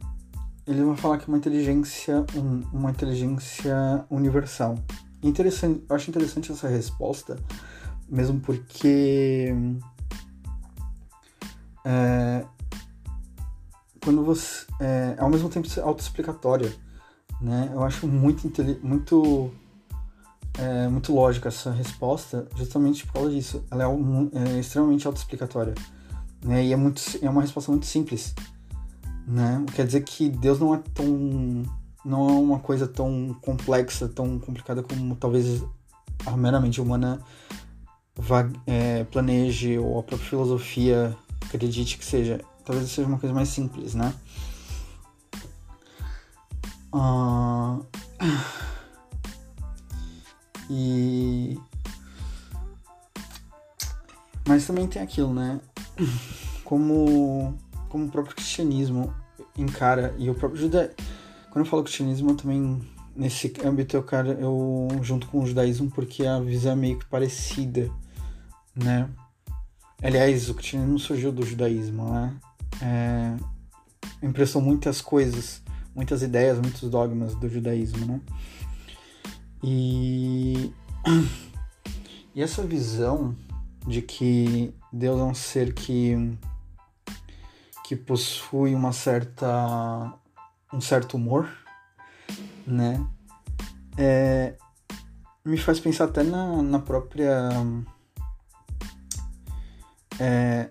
ele 0.65 0.83
vai 0.83 0.95
falar 0.95 1.17
que 1.17 1.25
é 1.25 1.27
uma 1.27 1.37
inteligência, 1.37 2.25
um, 2.35 2.61
uma 2.71 2.91
inteligência 2.91 4.05
universal. 4.09 4.77
Interessante, 5.21 5.83
eu 5.87 5.95
acho 5.95 6.09
interessante 6.09 6.51
essa 6.51 6.67
resposta, 6.67 7.37
mesmo 8.07 8.39
porque 8.39 9.53
é, 11.83 12.45
quando 14.03 14.23
você 14.23 14.65
é, 14.79 15.15
ao 15.17 15.29
mesmo 15.29 15.49
tempo 15.49 15.67
autoexplicatória, 15.81 16.73
né? 17.41 17.69
Eu 17.73 17.83
acho 17.83 18.07
muito 18.07 18.51
muito 18.81 19.51
é, 20.57 20.87
muito 20.87 21.13
lógica 21.13 21.49
essa 21.49 21.71
resposta, 21.71 22.47
justamente 22.55 23.05
por 23.05 23.13
causa 23.13 23.31
disso. 23.31 23.63
Ela 23.69 23.83
é, 23.83 24.55
é 24.55 24.59
extremamente 24.59 25.05
autoexplicatória, 25.05 25.73
né? 26.43 26.63
E 26.65 26.73
é 26.73 26.75
muito 26.75 27.01
é 27.21 27.29
uma 27.29 27.41
resposta 27.41 27.71
muito 27.71 27.85
simples 27.85 28.33
né? 29.27 29.63
Quer 29.73 29.85
dizer 29.85 30.01
que 30.03 30.29
Deus 30.29 30.59
não 30.59 30.73
é 30.73 30.81
tão 30.93 31.63
não 32.03 32.29
é 32.29 32.33
uma 32.33 32.59
coisa 32.59 32.87
tão 32.87 33.35
complexa, 33.41 34.07
tão 34.07 34.37
complicada 34.37 34.83
como 34.83 35.15
talvez 35.15 35.63
a 36.23 36.37
meramente 36.37 36.79
humana 36.79 37.19
é, 38.65 39.03
planeje 39.05 39.77
ou 39.77 39.99
a 39.99 40.03
própria 40.03 40.29
filosofia 40.29 41.15
acredite 41.43 41.97
que 41.97 42.05
seja. 42.05 42.39
Talvez 42.63 42.89
seja 42.89 43.07
uma 43.07 43.19
coisa 43.19 43.33
mais 43.33 43.49
simples, 43.49 43.93
né? 43.93 44.13
Uh... 46.93 47.85
E 50.69 51.59
mas 54.47 54.65
também 54.65 54.87
tem 54.87 55.01
aquilo, 55.01 55.33
né? 55.33 55.59
como, 56.63 57.57
como 57.89 58.05
o 58.05 58.09
próprio 58.09 58.35
cristianismo 58.35 59.13
encara, 59.57 60.13
e 60.17 60.29
o 60.29 60.35
próprio 60.35 60.61
judaísmo. 60.61 60.95
Quando 61.49 61.65
eu 61.65 61.71
falo 61.71 61.83
cristianismo, 61.83 62.31
eu 62.31 62.35
também, 62.35 62.81
nesse 63.15 63.53
âmbito, 63.63 63.95
eu, 63.95 64.03
cara, 64.03 64.33
eu 64.33 64.87
junto 65.01 65.27
com 65.27 65.41
o 65.41 65.47
judaísmo, 65.47 65.89
porque 65.89 66.25
a 66.25 66.39
visão 66.39 66.73
é 66.73 66.75
meio 66.75 66.99
que 66.99 67.05
parecida, 67.05 67.89
né? 68.75 69.09
Aliás, 70.03 70.49
o 70.49 70.53
cristianismo 70.53 70.99
surgiu 70.99 71.31
do 71.31 71.45
judaísmo, 71.45 72.09
né? 72.11 72.35
É, 72.81 73.37
emprestou 74.21 74.61
muitas 74.61 75.01
coisas, 75.01 75.61
muitas 75.95 76.21
ideias, 76.21 76.59
muitos 76.59 76.89
dogmas 76.89 77.33
do 77.35 77.47
judaísmo, 77.47 78.05
né? 78.05 78.21
E, 79.63 80.73
e 82.35 82.41
essa 82.41 82.63
visão 82.63 83.35
de 83.87 84.01
que 84.01 84.73
Deus 84.91 85.19
é 85.19 85.23
um 85.23 85.33
ser 85.33 85.73
que 85.73 86.37
que 87.87 87.95
possui 87.95 88.73
uma 88.73 88.91
certa 88.91 90.13
um 90.73 90.81
certo 90.81 91.15
humor, 91.17 91.49
né? 92.65 93.05
É, 93.97 94.55
me 95.45 95.57
faz 95.57 95.79
pensar 95.79 96.05
até 96.05 96.23
na, 96.23 96.61
na 96.61 96.79
própria 96.79 97.49
é, 100.19 100.69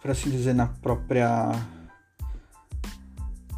para 0.00 0.12
assim 0.12 0.30
dizer 0.30 0.54
na 0.54 0.66
própria 0.66 1.50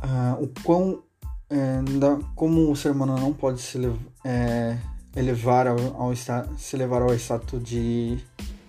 uh, 0.03 0.43
o 0.43 0.49
quão 0.63 1.03
é, 1.51 1.83
da, 1.99 2.19
como 2.35 2.71
o 2.71 2.77
ser 2.77 2.93
humano 2.93 3.19
não 3.19 3.33
pode 3.33 3.61
se 3.61 3.79
é, 4.25 4.79
elevar 5.17 5.67
ao, 5.67 5.79
ao 6.01 6.15
se 6.15 6.77
elevar 6.77 7.03
ao 7.03 7.15
status 7.15 7.63
de, 7.63 8.19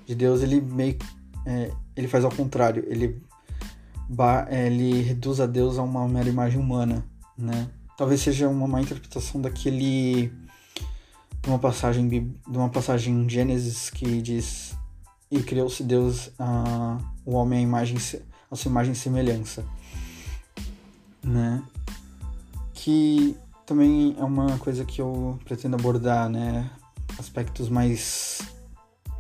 de 0.06 0.16
Deus, 0.16 0.42
ele 0.42 0.62
meio 0.62 0.98
é, 1.46 1.72
ele 1.96 2.08
faz 2.08 2.24
ao 2.24 2.32
contrário, 2.32 2.84
ele 2.88 3.22
ele 4.50 5.02
reduz 5.04 5.40
a 5.40 5.46
Deus 5.46 5.78
a 5.78 5.84
uma 5.84 6.08
mera 6.08 6.28
imagem 6.28 6.60
humana, 6.60 7.06
né? 7.38 7.70
Talvez 7.96 8.22
seja 8.22 8.50
uma 8.50 8.68
má 8.68 8.82
interpretação 8.82 9.40
daquele 9.40 10.32
de 11.42 11.48
uma 11.48 11.60
passagem 11.60 12.08
de 12.08 12.58
uma 12.58 12.70
passagem 12.70 13.14
em 13.14 13.30
Gênesis 13.30 13.90
que 13.90 14.22
diz 14.22 14.76
e 15.32 15.42
criou-se 15.42 15.84
Deus 15.84 16.32
a 16.40 16.98
o 17.26 17.34
homem 17.34 17.60
a 17.60 17.62
imagem 17.62 17.98
a 18.50 18.56
sua 18.56 18.70
imagem 18.70 18.94
e 18.94 18.96
semelhança, 18.96 19.64
né? 21.24 21.64
Que 22.74 23.36
também 23.66 24.16
é 24.18 24.24
uma 24.24 24.58
coisa 24.58 24.84
que 24.84 25.00
eu 25.00 25.40
pretendo 25.46 25.76
abordar, 25.76 26.28
né? 26.28 26.72
Aspectos 27.20 27.70
mais 27.70 28.42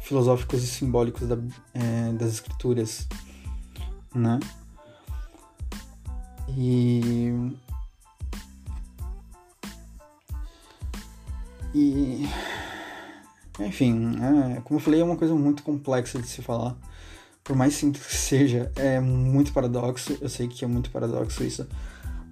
filosóficos 0.02 0.64
e 0.64 0.68
simbólicos 0.68 1.28
da, 1.28 1.38
é, 1.74 2.12
das 2.14 2.34
escrituras, 2.34 3.08
né? 4.16 4.40
E 6.48 7.32
e 11.76 12.28
enfim, 13.60 14.16
é, 14.18 14.62
como 14.62 14.80
eu 14.80 14.84
falei, 14.84 15.02
é 15.02 15.04
uma 15.04 15.18
coisa 15.18 15.36
muito 15.36 15.64
complexa 15.64 16.20
de 16.20 16.28
se 16.28 16.42
falar. 16.42 16.76
Por 17.44 17.56
mais 17.56 17.74
simples 17.74 18.06
que 18.06 18.16
seja, 18.16 18.72
é 18.76 19.00
muito 19.00 19.52
paradoxo. 19.52 20.18
Eu 20.22 20.30
sei 20.30 20.48
que 20.48 20.64
é 20.64 20.68
muito 20.68 20.92
paradoxo 20.92 21.44
isso, 21.44 21.68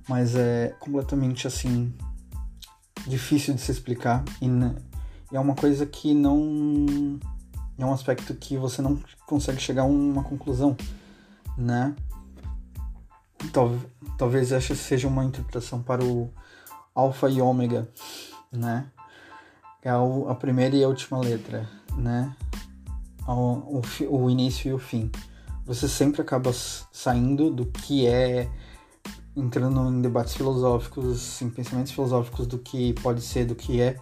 mas 0.08 0.36
é 0.36 0.76
completamente 0.80 1.48
assim 1.48 1.94
difícil 3.06 3.54
de 3.54 3.62
se 3.62 3.72
explicar 3.72 4.24
e, 4.42 4.48
e 4.48 5.36
é 5.36 5.40
uma 5.40 5.56
coisa 5.56 5.86
que 5.86 6.14
não 6.14 6.86
é 7.78 7.86
um 7.86 7.94
aspecto 7.94 8.34
que 8.34 8.58
você 8.58 8.82
não 8.82 9.00
consegue 9.26 9.62
chegar 9.62 9.84
a 9.84 9.86
uma 9.86 10.24
conclusão, 10.24 10.76
né? 11.58 11.96
Tal, 13.54 13.76
talvez 14.18 14.52
essa 14.52 14.76
seja 14.76 15.08
uma 15.08 15.24
interpretação 15.24 15.82
para 15.82 16.04
o 16.04 16.32
alfa 16.94 17.30
e 17.30 17.40
ômega, 17.40 17.88
né? 18.52 18.90
É 19.88 19.90
a, 19.90 20.36
primeira 20.36 20.76
e 20.76 20.84
a 20.84 20.88
última 20.90 21.18
letra, 21.18 21.66
né? 21.96 22.36
O, 23.26 23.80
o, 23.80 23.82
o 24.10 24.30
início 24.30 24.70
e 24.70 24.74
o 24.74 24.78
fim. 24.78 25.10
Você 25.66 25.88
sempre 25.88 26.22
acaba 26.22 26.52
saindo 26.52 27.50
do 27.50 27.66
que 27.66 28.06
é 28.06 28.50
entrando 29.34 29.90
em 29.90 30.02
debates 30.02 30.36
filosóficos, 30.36 31.42
em 31.42 31.50
pensamentos 31.50 31.94
filosóficos 31.94 32.48
do 32.48 32.58
que 32.58 32.92
pode 32.96 33.22
ser, 33.22 33.46
do 33.46 33.56
que 33.56 33.80
é, 33.80 33.96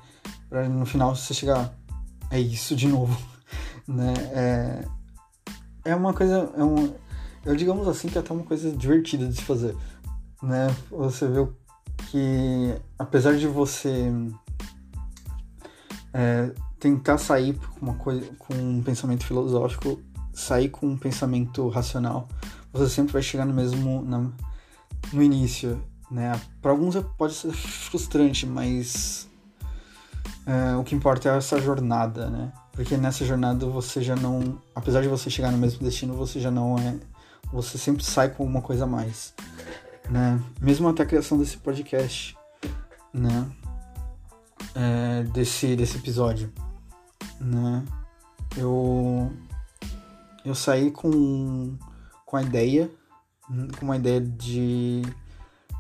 para 0.50 0.67
no 0.67 0.88
final 0.88 1.15
você 1.15 1.36
chegar 1.36 1.78
é 2.32 2.39
isso 2.39 2.76
de 2.76 2.88
novo, 2.88 3.15
né? 3.88 4.12
É, 4.34 4.86
é 5.91 5.95
uma 5.95 6.15
coisa, 6.15 6.52
é 6.58 6.63
um, 6.63 6.95
eu 7.45 7.56
digamos 7.56 7.88
assim 7.88 8.08
que 8.08 8.17
é 8.17 8.21
até 8.21 8.34
uma 8.34 8.43
coisa 8.43 8.71
divertida 8.71 9.28
de 9.28 9.36
se 9.36 9.43
fazer, 9.43 9.78
né? 10.41 10.76
Você 10.89 11.28
vê 11.28 11.48
que 12.10 12.76
apesar 12.98 13.38
de 13.38 13.45
você 13.45 14.12
é, 16.15 16.49
tentar 16.80 17.17
sair 17.17 17.60
com 17.78 17.86
uma 17.86 17.95
coisa, 17.95 18.25
com 18.39 18.54
um 18.54 18.82
pensamento 18.82 19.25
filosófico, 19.25 19.99
sair 20.34 20.69
com 20.69 20.88
um 20.88 20.97
pensamento 20.97 21.67
racional, 21.67 22.30
você 22.71 22.89
sempre 22.89 23.12
vai 23.12 23.21
chegar 23.21 23.45
no 23.45 23.54
mesmo 23.54 24.01
na, 24.01 24.32
no 25.12 25.21
início, 25.21 25.82
né? 26.10 26.39
Para 26.62 26.71
alguns 26.71 26.95
pode 27.17 27.34
ser 27.34 27.51
frustrante, 27.51 28.45
mas 28.45 29.28
é, 30.45 30.75
o 30.78 30.86
que 30.86 30.95
importa 30.95 31.30
é 31.30 31.38
essa 31.38 31.60
jornada, 31.60 32.30
né? 32.30 32.54
Porque 32.71 32.95
nessa 32.95 33.25
jornada 33.25 33.65
você 33.65 34.01
já 34.01 34.15
não, 34.15 34.62
apesar 34.73 35.01
de 35.01 35.10
você 35.10 35.30
chegar 35.30 35.51
no 35.51 35.58
mesmo 35.58 35.84
destino, 35.84 36.13
você 36.13 36.39
já 36.39 36.49
não 36.49 36.78
é, 36.78 36.95
você 37.51 37.78
sempre 37.78 38.06
sai 38.06 38.30
com 38.30 38.45
uma 38.45 38.62
coisa 38.62 38.86
a 38.86 38.88
mais, 38.88 39.34
né? 40.10 40.41
Mesmo 40.62 40.88
até 40.88 41.04
a 41.04 41.06
criação 41.06 41.38
desse 41.38 41.58
podcast, 41.58 42.38
né? 43.13 43.45
É, 44.76 45.24
desse 45.24 45.76
desse 45.76 45.98
episódio, 45.98 46.52
né? 47.40 47.86
Eu 48.58 49.32
eu 50.44 50.54
saí 50.54 50.92
com 50.92 51.78
com 52.26 52.38
a 52.38 52.44
ideia 52.44 52.92
com 53.78 53.86
uma 53.86 53.98
ideia 53.98 54.20
de, 54.22 55.02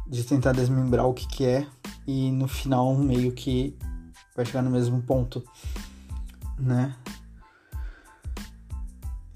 de 0.07 0.23
tentar 0.23 0.51
desmembrar 0.51 1.05
o 1.07 1.13
que, 1.13 1.27
que 1.27 1.45
é 1.45 1.67
e 2.05 2.31
no 2.31 2.47
final 2.47 2.95
meio 2.95 3.31
que 3.31 3.77
vai 4.35 4.45
chegar 4.45 4.61
no 4.61 4.69
mesmo 4.69 5.01
ponto, 5.01 5.43
né? 6.59 6.95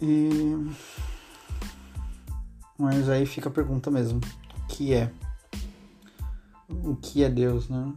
E... 0.01 0.71
Mas 2.77 3.09
aí 3.09 3.25
fica 3.25 3.49
a 3.49 3.51
pergunta 3.51 3.89
mesmo, 3.89 4.21
o 4.57 4.67
que 4.67 4.93
é? 4.93 5.11
O 6.69 6.95
que 6.95 7.23
é 7.23 7.29
Deus, 7.29 7.67
né? 7.67 7.91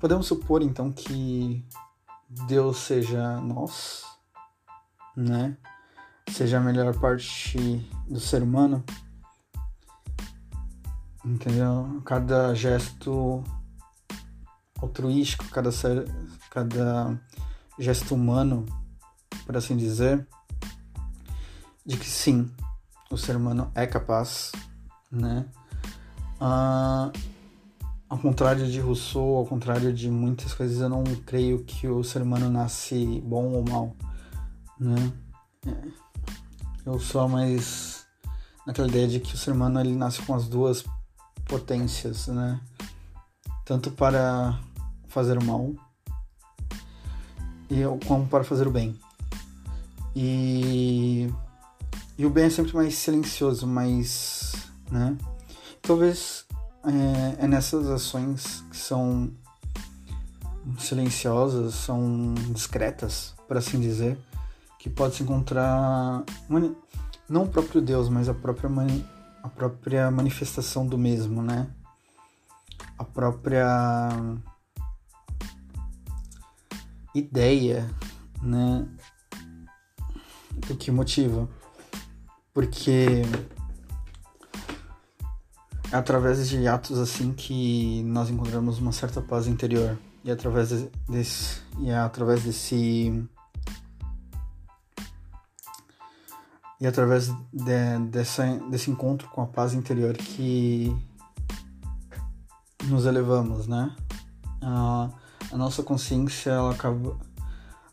Podemos 0.00 0.26
supor 0.26 0.62
então 0.62 0.90
que 0.90 1.64
Deus 2.48 2.78
seja 2.78 3.38
nós, 3.40 4.04
né? 5.14 5.56
seja 6.30 6.58
a 6.58 6.60
melhor 6.60 6.98
parte 6.98 7.58
do 8.08 8.20
ser 8.20 8.42
humano. 8.42 8.82
Entendeu? 11.24 12.00
Cada 12.04 12.54
gesto 12.54 13.44
altruístico, 14.80 15.44
cada, 15.50 15.70
ser, 15.70 16.08
cada 16.50 17.20
gesto 17.78 18.14
humano, 18.14 18.64
por 19.44 19.56
assim 19.56 19.76
dizer, 19.76 20.26
de 21.84 21.96
que 21.98 22.06
sim, 22.06 22.50
o 23.10 23.18
ser 23.18 23.36
humano 23.36 23.70
é 23.74 23.86
capaz, 23.86 24.52
né? 25.10 25.46
Ah, 26.40 27.12
ao 28.10 28.18
contrário 28.18 28.68
de 28.68 28.80
Rousseau, 28.80 29.36
ao 29.36 29.46
contrário 29.46 29.92
de 29.94 30.10
muitas 30.10 30.52
coisas, 30.52 30.80
eu 30.80 30.88
não 30.88 31.04
creio 31.24 31.62
que 31.64 31.86
o 31.86 32.02
ser 32.02 32.20
humano 32.20 32.50
nasce 32.50 33.22
bom 33.24 33.52
ou 33.52 33.64
mal, 33.64 33.96
né? 34.78 35.12
É 35.66 36.10
eu 36.84 36.98
sou 36.98 37.28
mais 37.28 38.04
naquela 38.66 38.88
ideia 38.88 39.06
de 39.06 39.20
que 39.20 39.34
o 39.34 39.38
ser 39.38 39.52
humano 39.52 39.78
ele 39.78 39.94
nasce 39.94 40.22
com 40.22 40.34
as 40.34 40.48
duas 40.48 40.84
potências, 41.44 42.26
né? 42.26 42.60
Tanto 43.64 43.92
para 43.92 44.58
fazer 45.06 45.38
o 45.38 45.44
mal 45.44 45.72
e 47.70 47.82
como 48.06 48.26
para 48.26 48.42
fazer 48.42 48.66
o 48.66 48.72
bem. 48.72 48.98
E, 50.16 51.32
e 52.18 52.26
o 52.26 52.30
bem 52.30 52.46
é 52.46 52.50
sempre 52.50 52.74
mais 52.74 52.94
silencioso, 52.96 53.68
mais, 53.68 54.52
né? 54.90 55.16
Talvez 55.80 56.44
é, 56.84 57.44
é 57.44 57.46
nessas 57.46 57.88
ações 57.88 58.64
que 58.70 58.76
são 58.76 59.30
silenciosas, 60.78 61.74
são 61.74 62.34
discretas, 62.52 63.34
por 63.46 63.56
assim 63.56 63.80
dizer, 63.80 64.18
que 64.78 64.88
pode 64.88 65.16
se 65.16 65.22
encontrar 65.22 66.24
não 67.28 67.44
o 67.44 67.48
próprio 67.48 67.80
Deus, 67.80 68.08
mas 68.08 68.28
a 68.28 68.34
própria 68.34 68.68
mani, 68.68 69.04
a 69.42 69.48
própria 69.48 70.10
manifestação 70.10 70.86
do 70.86 70.98
mesmo, 70.98 71.42
né? 71.42 71.68
A 72.98 73.04
própria 73.04 74.08
ideia, 77.14 77.88
né, 78.42 78.86
do 80.66 80.76
que 80.76 80.90
motiva. 80.90 81.48
porque 82.52 83.22
através 85.92 86.48
de 86.48 86.66
atos 86.66 86.98
assim 86.98 87.32
que 87.32 88.02
nós 88.04 88.30
encontramos 88.30 88.78
uma 88.78 88.92
certa 88.92 89.20
paz 89.20 89.46
interior 89.46 89.98
e 90.24 90.30
através 90.30 90.70
desse 91.08 91.60
e 91.78 91.90
é 91.90 91.96
através 91.96 92.44
desse 92.44 93.28
e 96.80 96.86
através 96.86 97.28
de, 97.52 97.98
dessa, 98.10 98.46
desse 98.70 98.90
encontro 98.90 99.28
com 99.28 99.42
a 99.42 99.46
paz 99.46 99.74
interior 99.74 100.16
que 100.16 100.96
nos 102.84 103.04
elevamos, 103.04 103.66
né? 103.66 103.94
A, 104.62 105.10
a 105.52 105.56
nossa 105.56 105.82
consciência, 105.82 106.50
ela 106.50 106.72
acaba, 106.72 107.18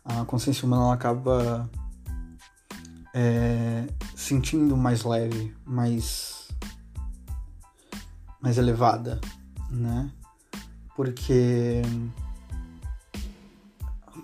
a 0.04 0.24
consciência 0.24 0.64
humana, 0.64 0.84
ela 0.84 0.94
acaba 0.94 1.68
é, 3.14 3.86
sentindo 4.16 4.74
mais 4.74 5.04
leve, 5.04 5.54
mais, 5.66 6.37
mais 8.40 8.58
elevada, 8.58 9.20
né? 9.70 10.10
Porque 10.96 11.82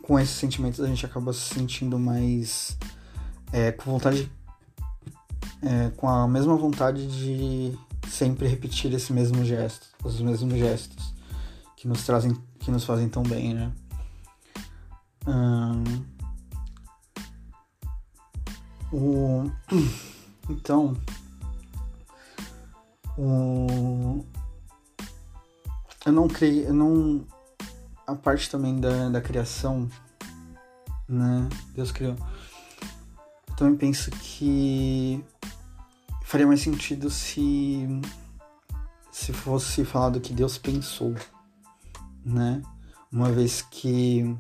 com 0.03 0.18
esses 0.18 0.35
sentimentos 0.35 0.81
a 0.81 0.87
gente 0.87 1.07
acaba 1.07 1.33
se 1.33 1.55
sentindo 1.55 1.98
mais 1.98 2.77
é, 3.53 3.72
com 3.72 3.90
vontade 3.90 4.31
é, 5.62 5.90
com 5.96 6.09
a 6.09 6.29
mesma 6.29 6.57
vontade 6.57 7.07
de 7.07 7.77
sempre 8.09 8.46
repetir 8.46 8.92
esse 8.92 9.12
mesmo 9.12 9.44
gesto, 9.44 9.87
os 10.05 10.20
mesmos 10.20 10.59
gestos 10.59 11.14
que 11.77 11.88
nos 11.88 12.05
trazem, 12.05 12.37
que 12.59 12.70
nos 12.70 12.85
fazem 12.85 13.09
tão 13.09 13.22
bem, 13.22 13.55
né? 13.55 13.72
Hum, 15.27 16.05
o, 18.92 19.50
então, 20.50 20.94
eu 26.05 26.12
não 26.12 26.29
creio, 26.29 26.64
eu 26.66 26.74
não 26.74 27.27
a 28.07 28.14
parte 28.14 28.50
também 28.50 28.79
da, 28.79 29.09
da 29.09 29.20
criação, 29.20 29.88
né? 31.09 31.48
Deus 31.74 31.90
criou. 31.90 32.16
Eu 33.48 33.57
também 33.57 33.77
penso 33.77 34.11
que 34.11 35.24
faria 36.24 36.46
mais 36.46 36.61
sentido 36.61 37.09
se 37.09 37.87
se 39.11 39.33
fosse 39.33 39.85
falado 39.85 40.20
que 40.20 40.33
Deus 40.33 40.59
pensou, 40.59 41.14
né? 42.24 42.61
Uma 43.11 43.31
vez 43.31 43.62
que 43.62 44.37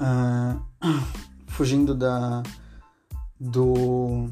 uh, 0.00 0.62
fugindo 1.46 1.94
da 1.94 2.42
do 3.38 4.28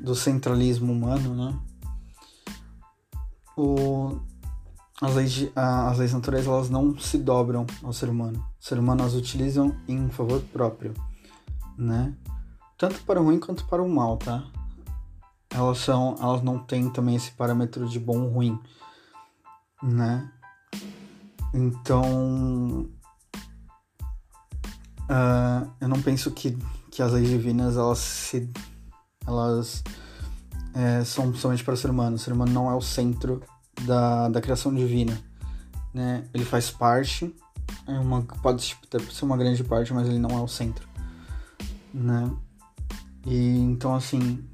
do 0.00 0.14
centralismo 0.16 0.92
humano, 0.92 1.34
né? 1.34 1.71
O, 3.56 4.18
as 5.00 5.14
leis, 5.14 5.50
as 5.54 5.98
leis 5.98 6.12
naturais 6.12 6.46
elas 6.46 6.70
não 6.70 6.98
se 6.98 7.18
dobram 7.18 7.66
ao 7.82 7.92
ser 7.92 8.08
humano. 8.08 8.44
O 8.60 8.64
ser 8.64 8.78
humano 8.78 9.04
as 9.04 9.14
utilizam 9.14 9.76
em 9.86 10.08
favor 10.10 10.40
próprio, 10.52 10.94
né? 11.76 12.14
Tanto 12.78 13.02
para 13.04 13.20
o 13.20 13.24
ruim 13.24 13.38
quanto 13.38 13.64
para 13.66 13.82
o 13.82 13.88
mal, 13.88 14.16
tá? 14.16 14.44
elas 15.54 15.78
são 15.78 16.16
elas 16.20 16.42
não 16.42 16.58
têm 16.58 16.90
também 16.90 17.14
esse 17.14 17.30
parâmetro 17.32 17.86
de 17.86 17.98
bom 17.98 18.22
ou 18.22 18.28
ruim 18.28 18.58
né 19.82 20.30
então 21.52 22.88
uh, 25.02 25.70
eu 25.80 25.88
não 25.88 26.00
penso 26.00 26.30
que, 26.30 26.56
que 26.90 27.02
as 27.02 27.12
leis 27.12 27.28
divinas 27.28 27.76
elas 27.76 27.98
se 27.98 28.50
elas 29.26 29.84
é, 30.74 31.04
são 31.04 31.34
somente 31.34 31.64
para 31.64 31.74
o 31.74 31.76
ser 31.76 31.90
humano. 31.90 32.16
O 32.16 32.18
ser 32.18 32.32
humano 32.32 32.52
não 32.52 32.70
é 32.70 32.74
o 32.74 32.80
centro 32.80 33.42
da, 33.86 34.28
da 34.28 34.40
criação 34.40 34.74
divina 34.74 35.18
né? 35.92 36.24
Ele 36.32 36.44
faz 36.44 36.70
parte 36.70 37.34
é 37.86 37.98
uma 37.98 38.22
pode 38.22 38.76
ser 39.10 39.24
uma 39.24 39.36
grande 39.36 39.62
parte 39.64 39.92
mas 39.92 40.08
ele 40.08 40.18
não 40.18 40.30
é 40.30 40.40
o 40.40 40.48
centro 40.48 40.88
né? 41.92 42.30
E 43.26 43.58
então 43.58 43.94
assim 43.94 44.44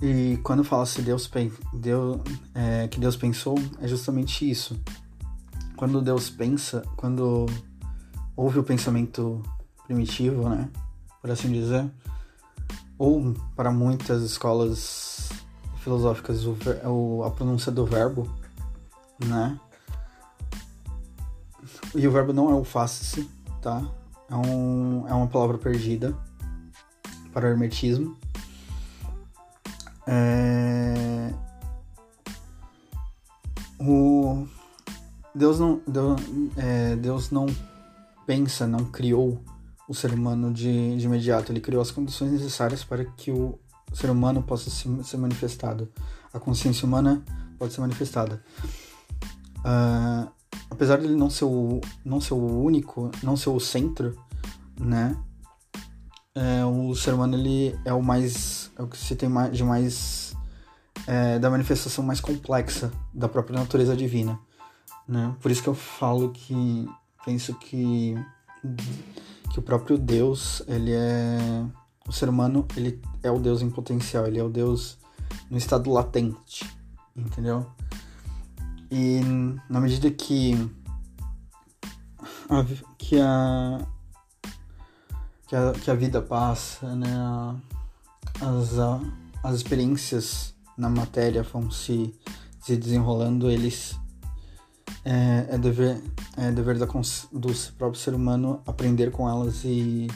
e 0.00 0.38
quando 0.42 0.62
fala 0.62 0.84
se 0.84 1.00
Deus, 1.00 1.30
Deus 1.72 2.20
é, 2.54 2.86
que 2.86 3.00
Deus 3.00 3.16
pensou, 3.16 3.56
é 3.80 3.88
justamente 3.88 4.48
isso. 4.48 4.78
Quando 5.74 6.02
Deus 6.02 6.28
pensa, 6.28 6.82
quando 6.96 7.46
houve 8.36 8.58
o 8.58 8.62
pensamento 8.62 9.42
primitivo, 9.86 10.50
né, 10.50 10.68
por 11.22 11.30
assim 11.30 11.50
dizer, 11.50 11.90
ou 12.98 13.34
para 13.54 13.70
muitas 13.70 14.22
escolas 14.22 15.28
filosóficas 15.78 16.44
o, 16.46 17.22
a 17.24 17.30
pronúncia 17.30 17.70
do 17.70 17.84
verbo, 17.84 18.28
né? 19.24 19.58
E 21.94 22.06
o 22.06 22.10
verbo 22.10 22.32
não 22.32 22.50
é 22.50 22.54
o 22.54 22.64
face, 22.64 23.28
tá? 23.62 23.82
É, 24.30 24.34
um, 24.34 25.06
é 25.08 25.14
uma 25.14 25.26
palavra 25.26 25.56
perdida 25.58 26.16
para 27.32 27.46
o 27.46 27.50
hermetismo 27.50 28.16
é... 30.06 31.32
O... 33.80 34.46
Deus 35.34 35.58
não, 35.58 35.82
Deus, 35.86 36.20
é, 36.56 36.96
Deus 36.96 37.30
não 37.30 37.46
pensa, 38.24 38.66
não 38.66 38.84
criou 38.86 39.42
o 39.88 39.94
ser 39.94 40.12
humano 40.12 40.52
de, 40.52 40.96
de 40.96 41.04
imediato. 41.06 41.52
Ele 41.52 41.60
criou 41.60 41.82
as 41.82 41.90
condições 41.90 42.32
necessárias 42.32 42.84
para 42.84 43.04
que 43.04 43.30
o 43.30 43.58
ser 43.92 44.10
humano 44.10 44.42
possa 44.42 44.70
se, 44.70 44.88
ser 45.04 45.16
manifestado. 45.16 45.88
A 46.32 46.38
consciência 46.38 46.86
humana 46.86 47.22
pode 47.58 47.72
ser 47.72 47.80
manifestada. 47.80 48.42
Uh, 49.58 50.30
apesar 50.70 50.98
de 50.98 51.06
ele 51.06 51.16
não 51.16 51.30
ser 51.30 51.44
o, 51.44 51.80
não 52.04 52.20
ser 52.20 52.34
o 52.34 52.62
único, 52.62 53.10
não 53.22 53.36
ser 53.36 53.50
o 53.50 53.60
centro, 53.60 54.16
né? 54.78 55.16
é, 56.36 56.64
o 56.66 56.94
ser 56.94 57.14
humano 57.14 57.34
ele 57.34 57.74
é 57.84 57.92
o 57.94 58.02
mais 58.02 58.70
é 58.78 58.82
o 58.82 58.86
que 58.86 58.98
se 58.98 59.16
tem 59.16 59.30
de 59.50 59.64
mais 59.64 60.36
é, 61.06 61.38
da 61.38 61.48
manifestação 61.48 62.04
mais 62.04 62.20
complexa 62.20 62.92
da 63.12 63.26
própria 63.26 63.58
natureza 63.58 63.96
divina 63.96 64.38
né 65.08 65.34
por 65.40 65.50
isso 65.50 65.62
que 65.62 65.68
eu 65.68 65.74
falo 65.74 66.30
que 66.30 66.86
penso 67.24 67.54
que 67.54 68.14
que 69.56 69.60
o 69.60 69.62
próprio 69.62 69.96
Deus 69.96 70.62
ele 70.68 70.92
é 70.92 71.64
o 72.06 72.12
ser 72.12 72.28
humano 72.28 72.68
ele 72.76 73.00
é 73.22 73.30
o 73.30 73.38
Deus 73.38 73.62
em 73.62 73.70
potencial 73.70 74.26
ele 74.26 74.38
é 74.38 74.44
o 74.44 74.50
Deus 74.50 74.98
no 75.50 75.56
estado 75.56 75.90
latente 75.90 76.70
entendeu 77.16 77.64
e 78.90 79.22
na 79.70 79.80
medida 79.80 80.10
que 80.10 80.52
a, 82.50 82.64
que 82.98 83.18
a 83.18 83.78
que 85.46 85.56
a, 85.56 85.72
que 85.72 85.90
a 85.90 85.94
vida 85.94 86.20
passa, 86.20 86.94
né? 86.94 87.08
As, 88.40 88.74
as 89.42 89.54
experiências 89.54 90.54
na 90.76 90.90
matéria 90.90 91.42
vão 91.42 91.70
se, 91.70 92.14
se 92.60 92.76
desenrolando, 92.76 93.48
eles 93.48 93.96
é, 95.06 95.54
é, 95.54 95.58
dever, 95.58 96.02
é 96.36 96.50
dever 96.50 96.76
da, 96.78 96.86
do 96.86 97.54
próprio 97.78 98.00
ser 98.00 98.12
humano 98.12 98.60
aprender 98.66 99.12
com 99.12 99.28
elas 99.28 99.64
e 99.64 100.08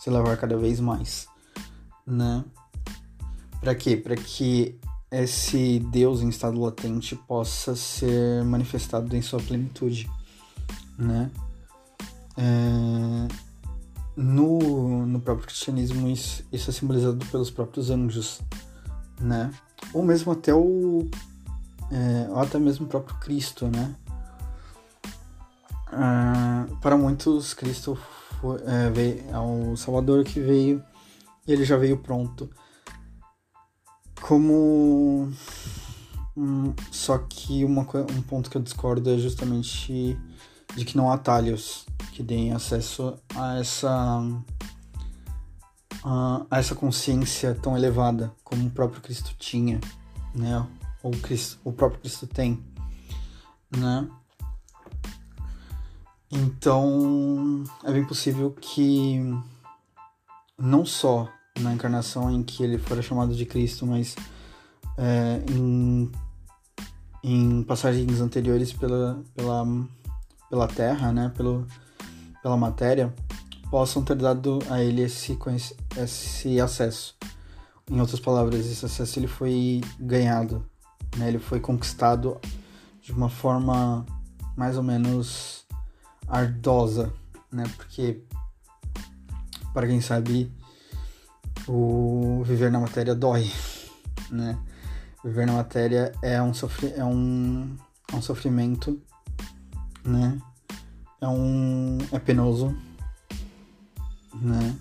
se 0.00 0.08
levar 0.08 0.34
cada 0.38 0.56
vez 0.56 0.80
mais, 0.80 1.26
né? 2.06 2.42
Para 3.60 3.74
quê? 3.74 3.94
Para 3.94 4.16
que 4.16 4.80
esse 5.10 5.78
Deus 5.78 6.22
em 6.22 6.30
estado 6.30 6.58
latente 6.58 7.14
possa 7.14 7.76
ser 7.76 8.42
manifestado 8.44 9.14
em 9.14 9.20
sua 9.20 9.40
plenitude, 9.40 10.10
né? 10.98 11.30
É, 12.38 13.28
no, 14.16 15.04
no 15.04 15.20
próprio 15.20 15.46
cristianismo 15.46 16.08
isso, 16.08 16.42
isso 16.50 16.70
é 16.70 16.72
simbolizado 16.72 17.24
pelos 17.26 17.50
próprios 17.50 17.90
anjos, 17.90 18.40
né? 19.20 19.52
Ou 19.92 20.02
mesmo 20.02 20.32
até 20.32 20.54
o 20.54 21.06
é, 21.92 22.30
ou 22.30 22.38
até 22.38 22.58
mesmo 22.58 22.86
o 22.86 22.88
próprio 22.88 23.16
Cristo, 23.18 23.68
né? 23.68 23.94
Ah, 25.88 26.66
para 26.80 26.96
muitos, 26.96 27.52
Cristo 27.52 27.98
foi, 28.40 28.60
é, 28.64 28.90
veio, 28.90 29.24
é 29.30 29.38
o 29.38 29.76
Salvador 29.76 30.24
que 30.24 30.40
veio 30.40 30.82
ele 31.46 31.64
já 31.64 31.76
veio 31.76 31.98
pronto. 31.98 32.50
Como. 34.20 35.32
Hum, 36.36 36.72
só 36.90 37.18
que 37.18 37.64
uma, 37.64 37.82
um 37.82 38.22
ponto 38.22 38.48
que 38.48 38.56
eu 38.56 38.62
discordo 38.62 39.10
é 39.10 39.18
justamente 39.18 40.16
de 40.74 40.84
que 40.84 40.96
não 40.96 41.10
há 41.10 41.14
atalhos 41.14 41.84
que 42.12 42.22
deem 42.22 42.52
acesso 42.52 43.18
a 43.34 43.58
essa 43.58 44.22
a, 46.02 46.46
essa 46.50 46.74
consciência 46.74 47.54
tão 47.54 47.76
elevada 47.76 48.32
como 48.42 48.66
o 48.66 48.70
próprio 48.70 49.02
Cristo 49.02 49.34
tinha, 49.38 49.78
né? 50.34 50.66
O, 51.02 51.10
Cristo, 51.10 51.58
o 51.64 51.72
próprio 51.72 52.00
Cristo 52.00 52.26
tem, 52.26 52.62
né? 53.76 54.08
Então 56.30 57.64
é 57.84 57.92
bem 57.92 58.04
possível 58.04 58.50
que 58.52 59.20
não 60.58 60.84
só 60.84 61.28
na 61.60 61.74
encarnação 61.74 62.30
em 62.30 62.42
que 62.42 62.62
ele 62.62 62.78
fora 62.78 63.02
chamado 63.02 63.34
de 63.34 63.44
Cristo, 63.44 63.86
mas 63.86 64.16
é, 64.96 65.42
em, 65.50 66.10
em 67.22 67.62
passagens 67.64 68.20
anteriores 68.20 68.72
pela, 68.72 69.22
pela, 69.34 69.66
pela 70.48 70.68
Terra, 70.68 71.12
né, 71.12 71.32
pelo, 71.36 71.66
pela 72.42 72.56
matéria, 72.56 73.12
possam 73.70 74.02
ter 74.02 74.16
dado 74.16 74.58
a 74.70 74.82
ele 74.82 75.02
esse, 75.02 75.38
esse 75.96 76.60
acesso. 76.60 77.16
Em 77.90 78.00
outras 78.00 78.20
palavras, 78.20 78.66
esse 78.66 78.84
acesso 78.84 79.18
ele 79.18 79.26
foi 79.26 79.80
ganhado, 79.98 80.64
né, 81.16 81.28
ele 81.28 81.38
foi 81.38 81.60
conquistado 81.60 82.40
de 83.00 83.12
uma 83.12 83.28
forma 83.28 84.06
mais 84.56 84.76
ou 84.76 84.82
menos 84.82 85.64
ardosa, 86.28 87.12
né, 87.50 87.64
porque 87.76 88.22
para 89.72 89.86
quem 89.86 90.00
sabe 90.00 90.52
o 91.68 92.42
viver 92.44 92.70
na 92.70 92.80
matéria 92.80 93.14
dói, 93.14 93.50
né? 94.30 94.58
Viver 95.24 95.46
na 95.46 95.54
matéria 95.54 96.12
é 96.20 96.42
um, 96.42 96.52
sofri 96.52 96.92
é 96.96 97.04
um, 97.04 97.76
é 98.12 98.16
um 98.16 98.22
sofrimento, 98.22 99.00
né? 100.04 100.38
É 101.20 101.28
um 101.28 101.98
é 102.10 102.18
penoso, 102.18 102.76
né? 104.34 104.76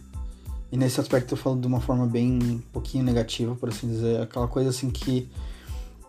E 0.72 0.78
nesse 0.78 1.00
aspecto 1.00 1.34
eu 1.34 1.38
falo 1.38 1.60
de 1.60 1.68
uma 1.68 1.82
forma 1.82 2.08
bem 2.08 2.42
um 2.42 2.60
pouquinho 2.60 3.04
negativa, 3.04 3.56
por 3.56 3.70
assim 3.70 3.88
dizer, 3.88 4.22
aquela 4.22 4.48
coisa 4.48 4.70
assim 4.70 4.90
que 4.90 5.30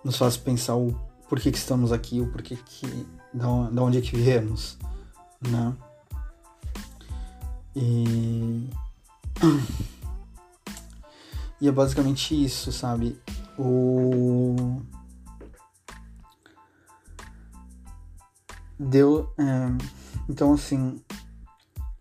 nos 0.04 0.16
faz 0.16 0.36
pensar 0.36 0.76
o 0.76 0.94
porquê 1.28 1.50
que 1.50 1.58
estamos 1.58 1.92
aqui, 1.92 2.20
o 2.20 2.30
porquê 2.30 2.56
que 2.56 3.06
da 3.32 3.82
onde 3.82 3.98
é 3.98 4.00
que 4.00 4.16
viemos, 4.16 4.78
né? 5.40 5.74
E 7.74 8.68
e 11.60 11.68
é 11.68 11.72
basicamente 11.72 12.44
isso, 12.44 12.72
sabe? 12.72 13.18
O. 13.58 14.80
Deu. 18.78 19.32
É... 19.38 19.68
Então, 20.28 20.52
assim. 20.52 21.00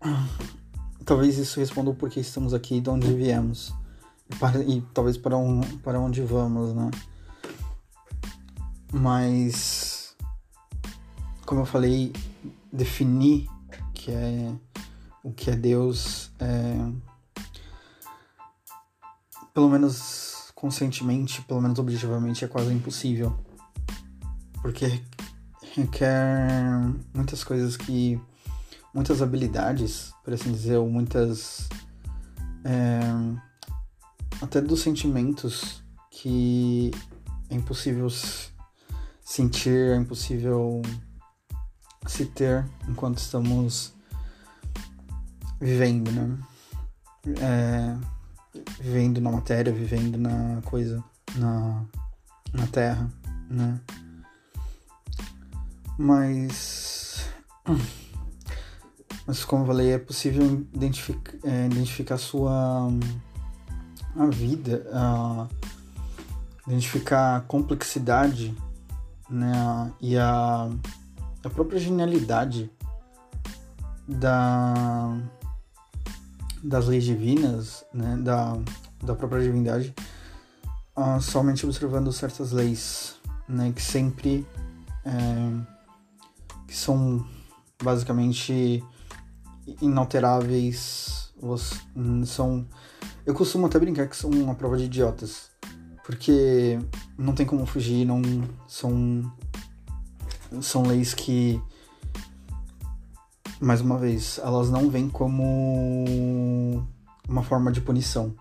Talvez 1.04 1.36
isso 1.36 1.58
responda 1.58 1.90
o 1.90 1.94
porquê 1.94 2.20
estamos 2.20 2.54
aqui 2.54 2.80
de 2.80 2.88
onde 2.88 3.12
viemos. 3.12 3.74
E, 4.30 4.36
para... 4.36 4.62
e 4.62 4.80
talvez 4.94 5.16
para, 5.16 5.36
um... 5.36 5.60
para 5.78 5.98
onde 5.98 6.22
vamos, 6.22 6.72
né? 6.74 6.90
Mas. 8.92 10.14
Como 11.46 11.62
eu 11.62 11.66
falei, 11.66 12.12
definir 12.72 13.48
que 13.94 14.10
é 14.10 14.52
o 15.22 15.32
que 15.32 15.50
é 15.50 15.56
Deus 15.56 16.30
é 16.38 16.76
pelo 19.54 19.68
menos 19.68 20.50
conscientemente, 20.54 21.42
pelo 21.42 21.60
menos 21.60 21.78
objetivamente, 21.78 22.44
é 22.44 22.48
quase 22.48 22.72
impossível. 22.72 23.36
Porque 24.60 25.02
requer 25.74 26.56
muitas 27.14 27.44
coisas 27.44 27.76
que. 27.76 28.20
muitas 28.94 29.22
habilidades, 29.22 30.12
por 30.24 30.32
assim 30.32 30.52
dizer, 30.52 30.76
ou 30.76 30.88
muitas. 30.88 31.68
É, 32.64 33.00
até 34.40 34.60
dos 34.60 34.80
sentimentos 34.80 35.82
que 36.10 36.90
é 37.50 37.54
impossível 37.54 38.08
sentir, 39.32 39.92
é 39.92 39.96
impossível 39.96 40.82
se 42.06 42.26
ter 42.26 42.66
enquanto 42.86 43.16
estamos 43.16 43.94
vivendo, 45.58 46.12
né? 46.12 46.38
É, 47.40 47.96
vivendo 48.78 49.22
na 49.22 49.30
matéria, 49.30 49.72
vivendo 49.72 50.18
na 50.18 50.60
coisa, 50.66 51.02
na, 51.36 51.82
na 52.52 52.66
terra, 52.66 53.10
né? 53.48 53.80
Mas. 55.98 57.26
Mas 59.26 59.44
como 59.44 59.62
eu 59.62 59.66
falei, 59.68 59.92
é 59.92 59.98
possível 59.98 60.66
identificar, 60.74 61.32
é, 61.44 61.66
identificar 61.66 62.16
a 62.16 62.18
sua. 62.18 62.90
a 64.14 64.26
vida, 64.26 64.86
a, 64.92 65.48
identificar 66.66 67.36
a 67.36 67.40
complexidade 67.40 68.54
né, 69.32 69.92
e 70.00 70.16
a, 70.16 70.70
a 71.42 71.50
própria 71.50 71.78
genialidade 71.78 72.70
da 74.06 75.16
das 76.62 76.86
leis 76.86 77.02
divinas, 77.02 77.84
né, 77.92 78.16
da, 78.18 78.56
da 79.02 79.16
própria 79.16 79.42
divindade, 79.42 79.92
uh, 80.96 81.20
somente 81.20 81.66
observando 81.66 82.12
certas 82.12 82.52
leis, 82.52 83.16
né, 83.48 83.72
que 83.72 83.82
sempre 83.82 84.46
é, 85.04 85.12
que 86.68 86.76
são 86.76 87.26
basicamente 87.82 88.84
inalteráveis, 89.80 91.32
são 92.24 92.64
eu 93.26 93.34
costumo 93.34 93.66
até 93.66 93.78
brincar 93.78 94.08
que 94.08 94.16
são 94.16 94.30
uma 94.30 94.54
prova 94.54 94.76
de 94.76 94.84
idiotas, 94.84 95.50
porque 96.04 96.78
não 97.16 97.34
tem 97.34 97.46
como 97.46 97.66
fugir, 97.66 98.04
não 98.04 98.22
são 98.66 99.32
são 100.60 100.82
leis 100.82 101.14
que 101.14 101.60
mais 103.62 103.80
uma 103.80 103.96
vez, 103.96 104.40
elas 104.42 104.70
não 104.70 104.90
vêm 104.90 105.08
como 105.08 106.84
uma 107.28 107.44
forma 107.44 107.70
de 107.70 107.80
punição, 107.80 108.34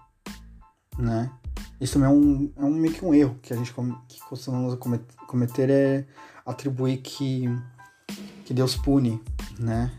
né? 0.97 1.31
Isso 1.79 1.93
também 1.93 2.09
é 2.09 2.11
um, 2.11 2.51
é 2.57 2.65
um 2.65 2.73
meio 2.73 2.93
que 2.93 3.05
um 3.05 3.13
erro 3.13 3.37
que 3.41 3.53
a 3.53 3.55
gente 3.55 3.71
que 4.07 4.19
costumamos 4.21 4.75
cometer 5.27 5.69
é 5.69 6.07
atribuir 6.43 6.97
que, 6.97 7.45
que 8.45 8.53
Deus 8.53 8.75
pune, 8.75 9.21
né? 9.59 9.91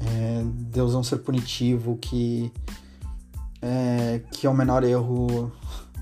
É, 0.00 0.42
Deus 0.44 0.94
é 0.94 0.96
um 0.96 1.02
ser 1.02 1.18
punitivo 1.18 1.98
que 1.98 2.50
é, 3.60 4.22
que 4.30 4.46
é 4.46 4.50
o 4.50 4.54
menor 4.54 4.84
erro 4.84 5.52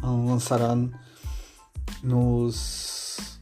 lançará 0.02 0.74
nos 2.02 3.40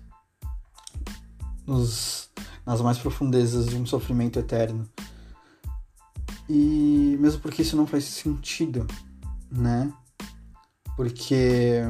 nos 1.67 2.31
nas 2.67 2.81
mais 2.81 2.99
profundezas 2.99 3.67
de 3.67 3.77
um 3.77 3.87
sofrimento 3.87 4.39
eterno. 4.39 4.89
E 6.49 7.17
mesmo 7.21 7.41
porque 7.41 7.63
isso 7.63 7.77
não 7.77 7.87
faz 7.87 8.05
sentido, 8.05 8.87
né? 9.51 9.93
Porque 10.97 11.81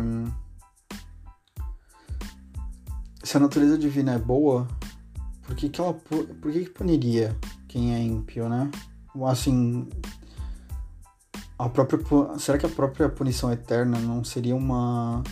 se 3.22 3.36
a 3.36 3.40
natureza 3.40 3.78
divina 3.78 4.12
é 4.12 4.18
boa, 4.18 4.68
por 5.42 5.54
que, 5.54 5.68
que 5.68 5.80
ela 5.80 5.94
por 5.94 6.52
que, 6.52 6.64
que 6.64 6.70
puniria 6.70 7.36
quem 7.68 7.94
é 7.94 8.02
ímpio, 8.02 8.48
né? 8.48 8.70
Assim, 9.26 9.88
a 11.58 11.68
própria 11.68 12.00
será 12.38 12.58
que 12.58 12.66
a 12.66 12.68
própria 12.68 13.08
punição 13.08 13.52
eterna 13.52 13.98
não 13.98 14.24
seria 14.24 14.56
uma 14.56 15.22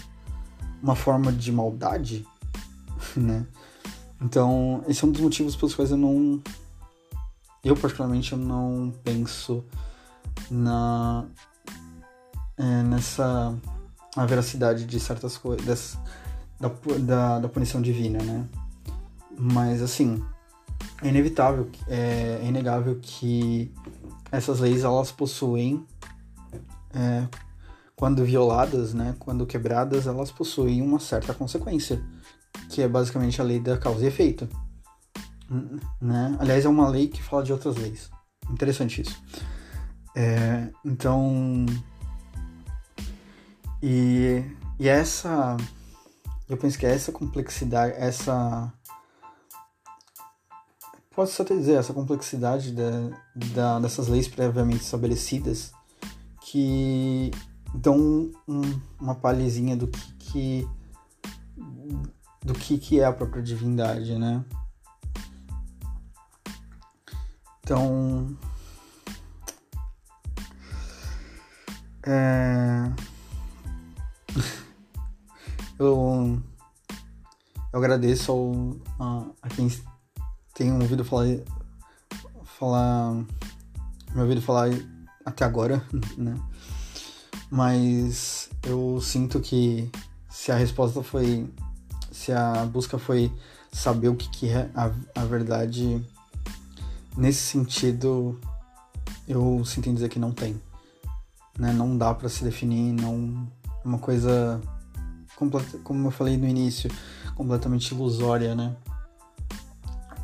uma 0.83 0.97
forma 0.97 1.33
de 1.33 1.53
maldade, 1.53 2.27
né? 3.17 3.47
Então, 4.21 4.85
esse 4.87 5.05
é 5.05 5.07
um 5.07 5.13
dos 5.13 5.21
motivos 5.21 5.57
pelos 5.57 5.75
quais 5.75 5.91
eu 5.91 5.97
não. 5.97 6.41
Eu, 7.65 7.77
particularmente, 7.77 8.33
eu 8.33 8.39
não 8.39 8.93
penso 9.03 9.65
na. 10.51 11.25
É, 12.57 12.83
nessa. 12.83 13.55
a 14.17 14.27
veracidade 14.27 14.85
de 14.85 15.01
certas 15.01 15.37
coisas. 15.37 15.99
Da, 16.61 16.71
da, 17.01 17.39
da 17.41 17.49
punição 17.49 17.83
divina, 17.83 18.23
né? 18.23 18.47
Mas, 19.37 19.83
assim. 19.83 20.23
É 21.03 21.09
inevitável, 21.09 21.69
é, 21.89 22.41
é 22.41 22.47
inegável 22.47 22.97
que 23.03 23.73
essas 24.31 24.61
leis 24.61 24.85
elas 24.85 25.11
possuem. 25.11 25.85
É, 26.95 27.27
quando 27.97 28.25
violadas, 28.25 28.93
né, 28.95 29.15
quando 29.19 29.47
quebradas, 29.47 30.07
elas 30.07 30.31
possuem 30.31 30.83
uma 30.83 30.99
certa 30.99 31.33
consequência 31.33 32.03
que 32.69 32.83
é 32.83 32.89
basicamente 32.89 33.41
a 33.41 33.45
lei 33.45 33.61
da 33.61 33.79
causa 33.79 34.05
e 34.05 34.09
efeito. 34.09 34.49
Né? 36.01 36.37
Aliás, 36.39 36.65
é 36.65 36.69
uma 36.69 36.89
lei 36.89 37.09
que 37.09 37.23
fala 37.23 37.43
de 37.43 37.53
outras 37.53 37.77
leis. 37.77 38.11
Interessante 38.51 39.03
isso. 39.03 39.23
É, 40.17 40.69
então. 40.85 41.67
E, 43.83 44.43
e 44.79 44.89
essa. 44.89 45.57
Eu 46.49 46.57
penso 46.57 46.79
que 46.79 46.87
é 46.87 46.95
essa 46.95 47.13
complexidade, 47.13 47.95
essa. 47.97 48.73
Posso 51.15 51.43
até 51.43 51.55
dizer, 51.55 51.75
essa 51.75 51.93
complexidade 51.93 52.73
da, 52.73 52.91
da, 53.55 53.79
dessas 53.79 54.09
leis 54.09 54.27
previamente 54.27 54.83
estabelecidas 54.83 55.73
que 56.53 57.31
dão 57.75 58.31
um, 58.47 58.61
uma 59.01 59.15
palhezinha 59.15 59.75
do 59.75 59.89
que, 59.89 60.13
que 60.19 60.69
do 62.45 62.53
que, 62.53 62.77
que 62.77 63.01
é 63.01 63.07
a 63.07 63.13
própria 63.13 63.43
divindade, 63.43 64.19
né? 64.19 64.45
Então. 67.61 68.37
É... 72.05 72.93
eu, 75.79 76.43
eu 77.73 77.79
agradeço 77.79 78.31
ao, 78.31 78.77
a, 79.01 79.25
a 79.41 79.49
quem 79.49 79.71
tem 80.53 80.71
ouvido 80.71 81.03
falar, 81.03 81.29
falar, 82.45 83.15
me 84.15 84.21
ouvido 84.21 84.43
falar 84.43 84.69
até 85.25 85.45
agora, 85.45 85.85
né? 86.17 86.35
Mas 87.51 88.51
eu 88.63 89.01
sinto 89.01 89.41
que 89.41 89.91
se 90.31 90.51
a 90.51 90.57
resposta 90.57 91.03
foi, 91.03 91.49
se 92.11 92.33
a 92.33 92.65
busca 92.65 92.99
foi 92.99 93.31
saber 93.71 94.09
o 94.09 94.17
que, 94.17 94.29
que 94.31 94.49
é 94.49 94.71
a, 94.75 94.91
a 95.15 95.25
verdade, 95.25 96.05
nesse 97.17 97.41
sentido, 97.41 98.41
eu 99.29 99.65
sinto 99.65 99.89
em 99.89 99.95
dizer 99.95 100.09
que 100.09 100.19
não 100.19 100.33
tem 100.33 100.61
né? 101.59 101.73
Não 101.73 101.97
dá 101.97 102.15
para 102.15 102.29
se 102.29 102.45
definir, 102.45 102.93
não 102.93 103.49
é 103.85 103.89
uma 103.89 103.99
coisa 103.99 104.61
como 105.83 106.07
eu 106.07 106.11
falei 106.13 106.37
no 106.37 106.47
início, 106.47 106.89
completamente 107.35 107.93
ilusória, 107.93 108.55
né? 108.55 108.77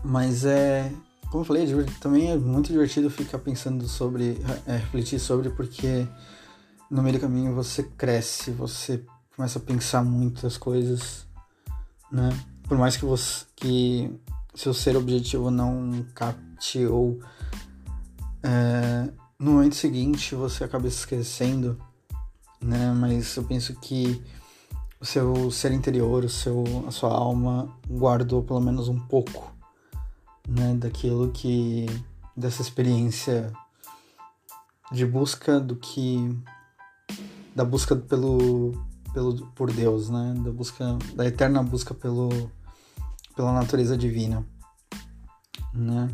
Mas 0.04 0.44
é, 0.44 0.92
como 1.30 1.42
eu 1.42 1.44
falei, 1.44 1.64
é 1.64 1.84
também 2.00 2.30
é 2.30 2.36
muito 2.36 2.72
divertido 2.72 3.10
ficar 3.10 3.38
pensando 3.38 3.86
sobre, 3.86 4.38
é, 4.66 4.76
refletir 4.76 5.18
sobre, 5.18 5.50
porque 5.50 6.06
no 6.90 7.02
meio 7.02 7.16
do 7.16 7.20
caminho 7.20 7.54
você 7.54 7.82
cresce, 7.82 8.50
você 8.50 9.04
começa 9.36 9.58
a 9.58 9.62
pensar 9.62 10.02
muitas 10.02 10.56
coisas, 10.56 11.26
né? 12.10 12.30
Por 12.66 12.78
mais 12.78 12.96
que 12.96 13.04
você 13.04 13.44
que 13.54 14.10
seu 14.54 14.74
ser 14.74 14.96
objetivo 14.96 15.50
não 15.50 16.04
capte 16.14 16.84
ou 16.86 17.20
é, 18.42 19.08
no 19.38 19.52
momento 19.52 19.76
seguinte 19.76 20.34
você 20.34 20.64
acaba 20.64 20.88
esquecendo, 20.88 21.78
né? 22.60 22.92
Mas 22.92 23.36
eu 23.36 23.44
penso 23.44 23.74
que 23.74 24.22
o 25.00 25.04
seu 25.04 25.50
ser 25.50 25.72
interior, 25.72 26.24
o 26.24 26.28
seu, 26.28 26.64
a 26.86 26.90
sua 26.90 27.10
alma 27.10 27.72
guardou 27.88 28.42
pelo 28.42 28.60
menos 28.60 28.88
um 28.88 28.98
pouco, 28.98 29.52
né? 30.48 30.74
Daquilo 30.74 31.30
que 31.30 31.86
dessa 32.36 32.62
experiência 32.62 33.52
de 34.90 35.04
busca 35.04 35.60
do 35.60 35.76
que 35.76 36.34
da 37.54 37.64
busca 37.64 37.94
pelo, 37.94 38.72
pelo 39.12 39.46
por 39.48 39.72
Deus, 39.72 40.08
né? 40.08 40.34
Da 40.42 40.50
busca 40.50 40.96
da 41.14 41.26
eterna 41.26 41.62
busca 41.62 41.92
pelo 41.94 42.50
pela 43.36 43.52
natureza 43.52 43.96
divina, 43.96 44.44
né? 45.74 46.08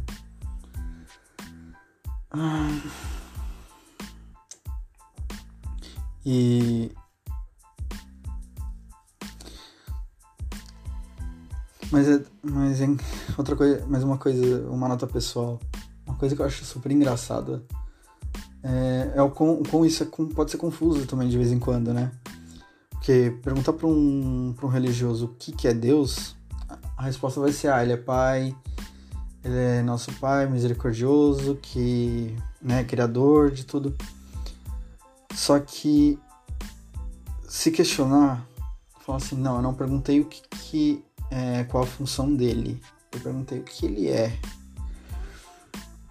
Ah. 2.31 2.69
E 6.27 6.91
mas 11.91 12.09
é, 12.09 12.23
mas 12.43 12.81
é, 12.81 12.87
outra 13.37 13.57
coisa, 13.57 13.87
mais 13.87 14.03
uma 14.05 14.19
coisa, 14.19 14.69
uma 14.69 14.89
nota 14.89 15.07
pessoal, 15.07 15.61
uma 16.07 16.17
coisa 16.17 16.35
que 16.35 16.43
eu 16.43 16.47
acho 16.47 16.65
super 16.65 16.91
engraçada 16.93 17.63
é, 18.65 19.13
é 19.17 19.23
o 19.23 19.31
quão, 19.31 19.63
quão 19.63 19.85
isso 19.85 20.03
é, 20.03 20.07
pode 20.35 20.51
ser 20.51 20.57
confuso 20.57 21.07
também 21.07 21.29
de 21.29 21.37
vez 21.37 21.53
em 21.53 21.59
quando, 21.59 21.93
né? 21.93 22.11
Porque 22.91 23.37
perguntar 23.43 23.75
para 23.75 23.87
um, 23.87 24.55
pra 24.57 24.67
um 24.67 24.71
religioso 24.71 25.27
o 25.27 25.29
que, 25.35 25.53
que 25.53 25.69
é 25.69 25.75
Deus, 25.75 26.35
a 26.97 27.03
resposta 27.03 27.39
vai 27.41 27.53
ser: 27.53 27.69
ah, 27.69 27.83
ele 27.83 27.93
é 27.93 27.97
pai, 27.99 28.57
ele 29.45 29.55
é 29.55 29.83
nosso 29.83 30.11
pai 30.15 30.47
misericordioso, 30.49 31.57
que 31.57 32.35
né, 32.63 32.83
criador 32.85 33.51
de 33.51 33.67
tudo. 33.67 33.95
Só 35.35 35.61
que 35.61 36.19
se 37.47 37.71
questionar, 37.71 38.47
falar 39.01 39.19
assim, 39.19 39.37
não, 39.37 39.57
eu 39.57 39.63
não 39.63 39.75
perguntei 39.75 40.21
o 40.21 40.25
que, 40.25 40.41
que 40.49 41.05
é, 41.31 41.65
qual 41.65 41.83
a 41.83 41.87
função 41.87 42.35
dele. 42.35 42.81
Eu 43.13 43.21
perguntei 43.21 43.59
o 43.59 43.63
que 43.63 43.87
ele 43.87 44.09
é. 44.09 44.39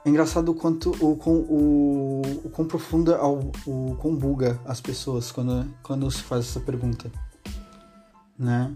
É 0.06 0.10
engraçado 0.10 0.50
o 0.50 0.56
quanto 0.56 0.92
o, 1.04 1.14
o, 1.26 2.22
o 2.46 2.50
quão 2.50 2.68
profunda 2.68 3.24
o, 3.24 3.52
o 3.66 3.96
quão 3.96 4.16
buga 4.16 4.60
as 4.66 4.82
pessoas 4.82 5.32
quando, 5.32 5.74
quando 5.82 6.10
se 6.12 6.22
faz 6.22 6.46
essa 6.46 6.60
pergunta. 6.60 7.10
Né? 8.38 8.74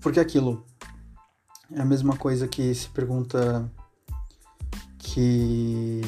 Porque 0.00 0.20
aquilo 0.20 0.64
é 1.72 1.80
a 1.80 1.84
mesma 1.84 2.16
coisa 2.16 2.46
que 2.46 2.72
se 2.74 2.88
pergunta 2.88 3.70
que 4.98 6.00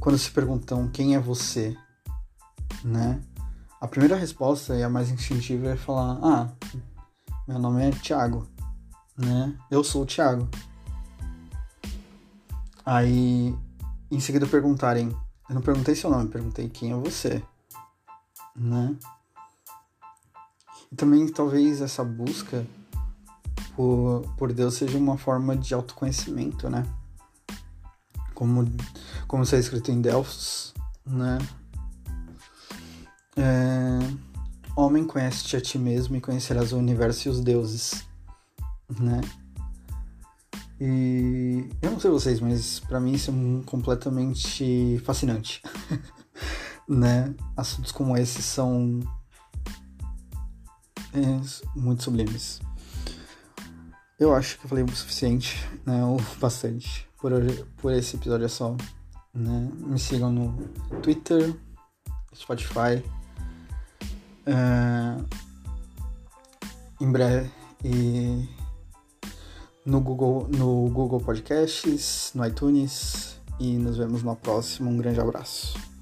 quando 0.00 0.18
se 0.18 0.30
perguntam 0.30 0.88
quem 0.88 1.14
é 1.14 1.20
você, 1.20 1.76
né? 2.82 3.20
A 3.80 3.86
primeira 3.86 4.16
resposta 4.16 4.74
e 4.74 4.82
a 4.82 4.88
mais 4.88 5.10
instintiva 5.10 5.68
é 5.68 5.76
falar: 5.76 6.18
"Ah, 6.22 6.48
meu 7.46 7.58
nome 7.58 7.84
é 7.84 7.90
Thiago", 7.90 8.46
né? 9.16 9.56
Eu 9.70 9.82
sou 9.84 10.02
o 10.02 10.06
Thiago. 10.06 10.48
Aí 12.84 13.54
em 14.10 14.20
seguida 14.20 14.46
perguntarem, 14.46 15.08
eu 15.48 15.54
não 15.54 15.62
perguntei 15.62 15.94
seu 15.94 16.10
nome, 16.10 16.28
perguntei 16.28 16.68
quem 16.68 16.92
é 16.92 16.94
você, 16.94 17.42
né? 18.54 18.94
E 20.92 20.96
também 20.96 21.26
talvez 21.26 21.80
essa 21.80 22.04
busca 22.04 22.64
por, 23.74 24.22
por 24.36 24.52
Deus 24.52 24.74
seja 24.74 24.96
uma 24.96 25.18
forma 25.18 25.56
de 25.56 25.74
autoconhecimento, 25.74 26.70
né? 26.70 26.86
Como, 28.34 28.64
como 29.26 29.42
está 29.42 29.56
escrito 29.56 29.90
em 29.90 30.00
Delfos, 30.00 30.72
né? 31.04 31.38
É... 33.36 33.98
Homem, 34.76 35.04
conhece-te 35.04 35.56
a 35.56 35.60
ti 35.60 35.78
mesmo 35.78 36.16
e 36.16 36.20
conhecerás 36.20 36.72
o 36.72 36.78
universo 36.78 37.28
e 37.28 37.30
os 37.30 37.40
deuses, 37.40 38.04
né? 38.98 39.20
E 40.80 41.68
eu 41.80 41.90
não 41.90 42.00
sei 42.00 42.10
vocês, 42.10 42.40
mas 42.40 42.80
para 42.80 43.00
mim 43.00 43.12
isso 43.12 43.30
é 43.30 43.64
completamente 43.64 44.98
fascinante, 45.04 45.62
né? 46.88 47.34
Assuntos 47.56 47.92
como 47.92 48.16
esses 48.16 48.44
são 48.44 49.00
é, 51.12 51.78
muito 51.78 52.02
sublimes. 52.02 52.60
Eu 54.18 54.34
acho 54.34 54.58
que 54.58 54.64
eu 54.64 54.68
falei 54.68 54.84
o 54.84 54.96
suficiente, 54.96 55.68
né? 55.86 56.04
Ou 56.04 56.20
bastante 56.40 57.08
por, 57.18 57.32
hoje, 57.32 57.64
por 57.76 57.92
esse 57.92 58.16
episódio 58.16 58.48
só. 58.48 58.76
Né? 59.32 59.70
Me 59.78 59.98
sigam 59.98 60.30
no 60.30 60.52
Twitter, 61.02 61.56
Spotify, 62.34 63.02
Uh, 64.46 65.24
em 67.00 67.10
breve 67.10 67.50
e 67.82 68.46
no 69.84 70.00
Google, 70.00 70.48
no 70.56 70.88
Google 70.90 71.20
Podcasts, 71.20 72.32
no 72.34 72.46
iTunes 72.46 73.40
e 73.60 73.76
nos 73.76 73.96
vemos 73.96 74.22
na 74.22 74.34
próxima. 74.34 74.90
Um 74.90 74.96
grande 74.96 75.20
abraço. 75.20 75.93